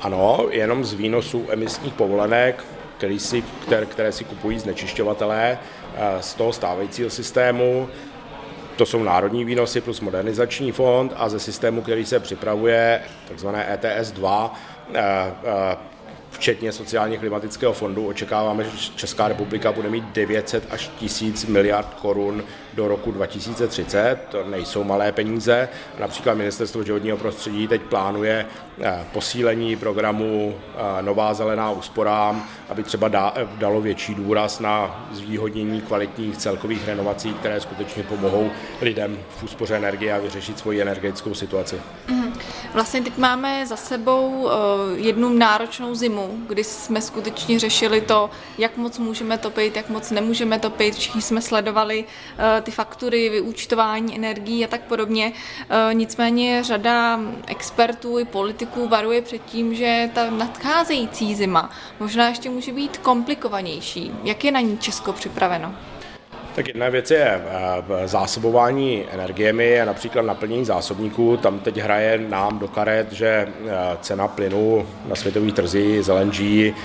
[0.00, 2.64] Ano, jenom z výnosů emisních povolenek,
[2.98, 5.58] který si, které, které si kupují znečišťovatelé
[6.20, 7.88] z toho stávajícího systému,
[8.76, 14.12] to jsou národní výnosy plus modernizační fond a ze systému, který se připravuje, takzvané ETS
[14.12, 14.54] 2,
[16.32, 18.06] včetně sociálně klimatického fondu.
[18.06, 24.18] Očekáváme, že Česká republika bude mít 900 až 1000 miliard korun do roku 2030.
[24.28, 25.68] To nejsou malé peníze.
[25.98, 28.46] Například Ministerstvo životního prostředí teď plánuje
[28.82, 30.54] eh, posílení programu
[30.98, 33.08] eh, Nová zelená úsporám, aby třeba
[33.58, 40.14] dalo větší důraz na zvýhodnění kvalitních celkových renovací, které skutečně pomohou lidem v úspoře energie
[40.14, 41.80] a vyřešit svoji energetickou situaci.
[42.08, 42.32] Mm.
[42.74, 44.54] Vlastně teď máme za sebou eh,
[44.94, 50.58] jednu náročnou zimu, kdy jsme skutečně řešili to, jak moc můžeme topit, jak moc nemůžeme
[50.58, 50.94] topit.
[50.94, 52.04] Všichni jsme sledovali
[52.62, 55.32] ty faktury, vyúčtování energií a tak podobně.
[55.90, 61.70] E, nicméně řada expertů i politiků varuje před tím, že ta nadcházející zima
[62.00, 64.12] možná ještě může být komplikovanější.
[64.24, 65.74] Jak je na ní Česko připraveno?
[66.54, 71.36] Tak jedna věc je eh, zásobování energiemi a například naplnění zásobníků.
[71.36, 73.48] Tam teď hraje nám do karet, že eh,
[74.00, 76.76] cena plynu na světový trzí z LNG je,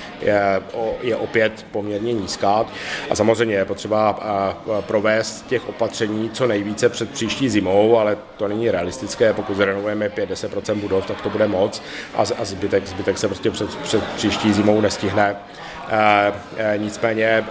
[1.01, 2.65] je opět poměrně nízká.
[3.09, 8.47] A samozřejmě je potřeba eh, provést těch opatření co nejvíce před příští zimou, ale to
[8.47, 9.34] není realistické.
[9.34, 11.82] Pokud zrenovujeme 5-10% budov, tak to bude moc
[12.15, 15.36] a zbytek, zbytek se prostě před, před příští zimou nestihne.
[16.78, 17.45] Nicméně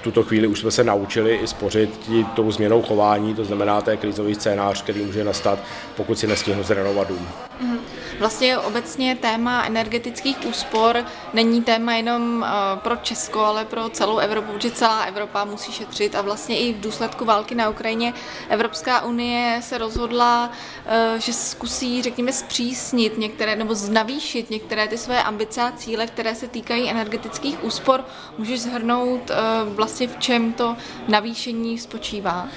[0.00, 4.34] tuto chvíli už jsme se naučili i spořit tou změnou chování, to znamená, je krizový
[4.34, 5.58] scénář, který může nastat,
[5.96, 7.28] pokud si nestihnu zrenovovat dům.
[7.60, 7.78] Mm.
[8.20, 14.52] Vlastně obecně téma energetických úspor není téma jenom eh, pro Česko, ale pro celou Evropu,
[14.52, 18.14] protože celá Evropa musí šetřit a vlastně i v důsledku války na Ukrajině
[18.48, 20.50] Evropská unie se rozhodla,
[20.86, 26.34] eh, že zkusí, řekněme, zpřísnit některé nebo znavýšit některé ty své ambice a cíle, které
[26.34, 28.04] se týkají energetických úspor.
[28.38, 30.76] Můžeš zhrnout eh, vlastně v čem to
[31.08, 32.48] navýšení spočívá?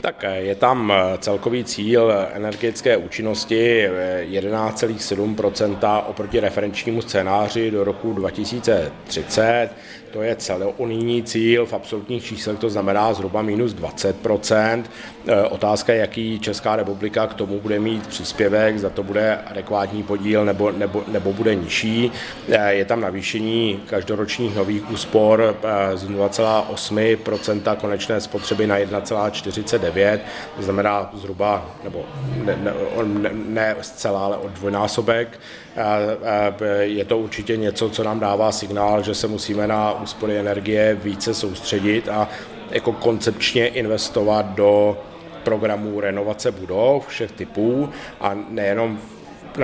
[0.00, 3.88] Tak eh, je tam eh, celkový cíl energetické účinnosti
[4.20, 9.70] 11,7 eh, oproti referenčnímu scénáři do roku 2030.
[10.10, 14.16] To je celounijní cíl, v absolutních číslech to znamená zhruba minus 20
[15.26, 20.02] e, Otázka je, jaký Česká republika k tomu bude mít příspěvek, za to bude adekvátní
[20.02, 22.12] podíl nebo, nebo, nebo bude nižší.
[22.48, 30.18] E, je tam navýšení každoročních nových úspor e, z 0,8% konečné spotřeby na 1,49,
[30.56, 32.04] to znamená zhruba, nebo
[32.44, 32.58] ne,
[33.04, 35.40] ne, ne zcela, ale o dvojnásobek.
[36.80, 41.34] Je to určitě něco, co nám dává signál, že se musíme na úspory energie více
[41.34, 42.28] soustředit a
[42.70, 44.98] jako koncepčně investovat do
[45.42, 48.98] programů renovace budov všech typů a nejenom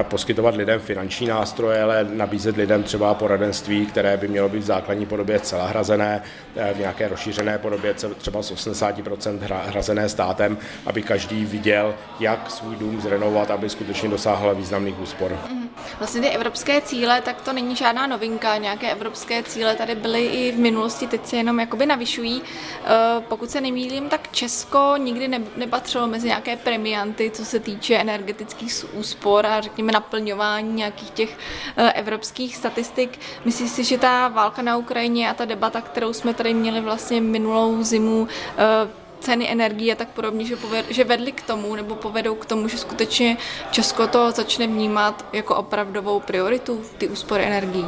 [0.03, 5.07] poskytovat lidem finanční nástroje, ale nabízet lidem třeba poradenství, které by mělo být v základní
[5.07, 6.23] podobě celá hrazené,
[6.57, 12.77] eh, v nějaké rozšířené podobě třeba z 80% hrazené státem, aby každý viděl, jak svůj
[12.77, 15.39] dům zrenovovat, aby skutečně dosáhl významných úspor.
[15.51, 15.69] Mhm.
[15.99, 18.57] Vlastně ty evropské cíle, tak to není žádná novinka.
[18.57, 22.43] Nějaké evropské cíle tady byly i v minulosti, teď se jenom jakoby navyšují.
[22.85, 22.91] Eh,
[23.29, 29.47] pokud se nemýlím, tak Česko nikdy nepatřilo mezi nějaké premianty, co se týče energetických úspor
[29.47, 31.39] a řekněme naplňování nějakých těch
[31.77, 33.21] eh, evropských statistik.
[33.45, 37.21] Myslíš si, že ta válka na Ukrajině a ta debata, kterou jsme tady měli vlastně
[37.21, 38.29] minulou zimu,
[38.59, 42.47] eh, ceny energie a tak podobně, že, poved, že vedly k tomu nebo povedou k
[42.47, 43.37] tomu, že skutečně
[43.71, 47.87] Česko to začne vnímat jako opravdovou prioritu, ty úspory energií?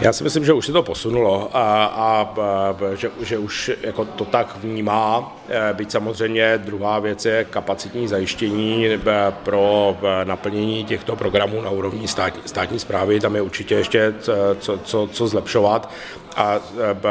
[0.00, 4.04] Já si myslím, že už se to posunulo a, a, a že, že už jako
[4.04, 5.36] to tak vnímá.
[5.48, 8.98] E, byť samozřejmě druhá věc je kapacitní zajištění e,
[9.42, 13.20] pro e, naplnění těchto programů na úrovni státní, státní zprávy.
[13.20, 14.14] Tam je určitě ještě
[14.58, 15.90] co, co, co zlepšovat
[16.36, 16.60] a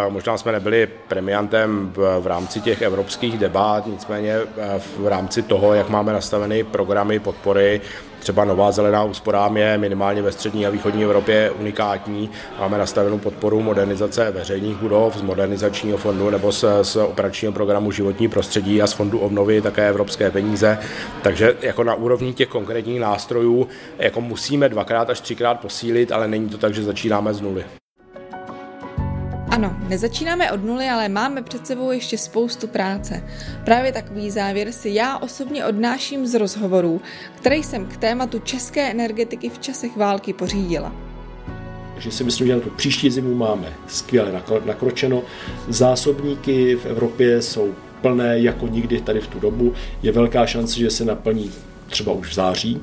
[0.10, 4.38] možná jsme nebyli premiantem v, rámci těch evropských debat, nicméně
[4.98, 7.82] v rámci toho, jak máme nastaveny programy podpory,
[8.20, 12.30] třeba Nová zelená úsporám je minimálně ve střední a východní Evropě unikátní.
[12.60, 18.28] Máme nastavenou podporu modernizace veřejných budov z modernizačního fondu nebo z, z operačního programu životní
[18.28, 20.80] prostředí a z fondu obnovy také evropské peníze.
[21.22, 23.68] Takže jako na úrovni těch konkrétních nástrojů
[23.98, 27.79] jako musíme dvakrát až třikrát posílit, ale není to tak, že začínáme z nuly.
[29.50, 33.24] Ano, nezačínáme od nuly, ale máme před sebou ještě spoustu práce.
[33.66, 37.02] Právě takový závěr si já osobně odnáším z rozhovorů,
[37.36, 40.96] které jsem k tématu české energetiky v časech války pořídila.
[41.94, 45.24] Takže si myslím, že na tu příští zimu máme skvěle nakročeno.
[45.68, 49.74] Zásobníky v Evropě jsou plné jako nikdy tady v tu dobu.
[50.04, 51.52] Je velká šance, že se naplní
[51.88, 52.82] třeba už v září.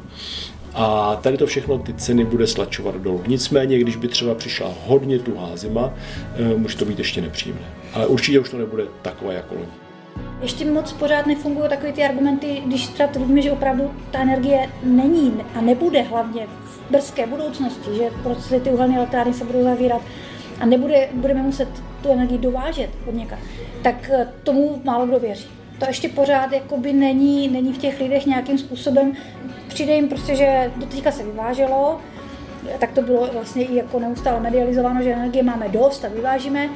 [0.76, 3.22] A tady to všechno ty ceny bude slačovat dolů.
[3.26, 5.94] Nicméně, když by třeba přišla hodně tuhá zima,
[6.36, 7.66] eh, může to být ještě nepříjemné.
[7.94, 9.66] Ale určitě už to nebude takové jako loni.
[10.42, 15.32] Ještě moc pořád nefungují takové ty argumenty, když třeba tvrdíme, že opravdu ta energie není
[15.54, 20.02] a nebude hlavně v brzké budoucnosti, že prostě ty uhelné elektrárny se budou zavírat
[20.60, 21.68] a nebude, budeme muset
[22.02, 23.38] tu energii dovážet od něka,
[23.82, 25.55] tak eh, tomu málo kdo věří.
[25.78, 29.12] To ještě pořád jakoby není, není v těch lidech nějakým způsobem
[29.68, 32.00] přijde jim prostě, že do teďka se vyváželo,
[32.78, 36.68] tak to bylo vlastně i jako neustále medializováno, že energie máme dost a vyvážíme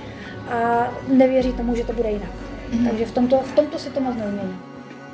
[0.50, 2.30] a nevěří tomu, že to bude jinak.
[2.72, 2.88] Mm-hmm.
[2.88, 4.58] Takže v tomto, v tomto se to moc neumění.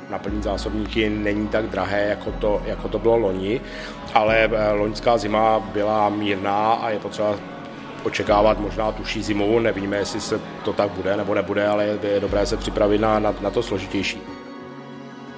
[0.09, 3.61] Naplnit zásobníky není tak drahé, jako to, jako to bylo loni,
[4.13, 7.35] ale eh, loňská zima byla mírná a je potřeba
[8.07, 9.59] očekávat možná tuší zimu.
[9.59, 13.35] Nevíme, jestli se to tak bude nebo nebude, ale je dobré se připravit na, na,
[13.41, 14.21] na to složitější.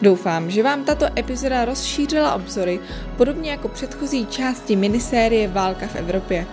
[0.02, 2.80] Doufám, že vám tato epizoda rozšířila obzory,
[3.18, 6.46] podobně jako předchozí části minisérie Válka v Evropě.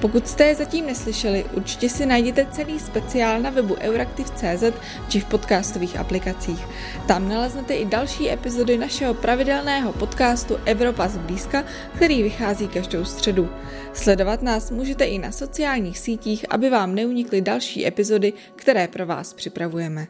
[0.00, 4.64] Pokud jste je zatím neslyšeli, určitě si najděte celý speciál na webu Euraktiv.cz
[5.08, 6.66] či v podcastových aplikacích.
[7.08, 11.64] Tam naleznete i další epizody našeho pravidelného podcastu Evropa zblízka,
[11.96, 13.48] který vychází každou středu.
[13.92, 19.34] Sledovat nás můžete i na sociálních sítích, aby vám neunikly další epizody, které pro vás
[19.34, 20.06] připravujeme.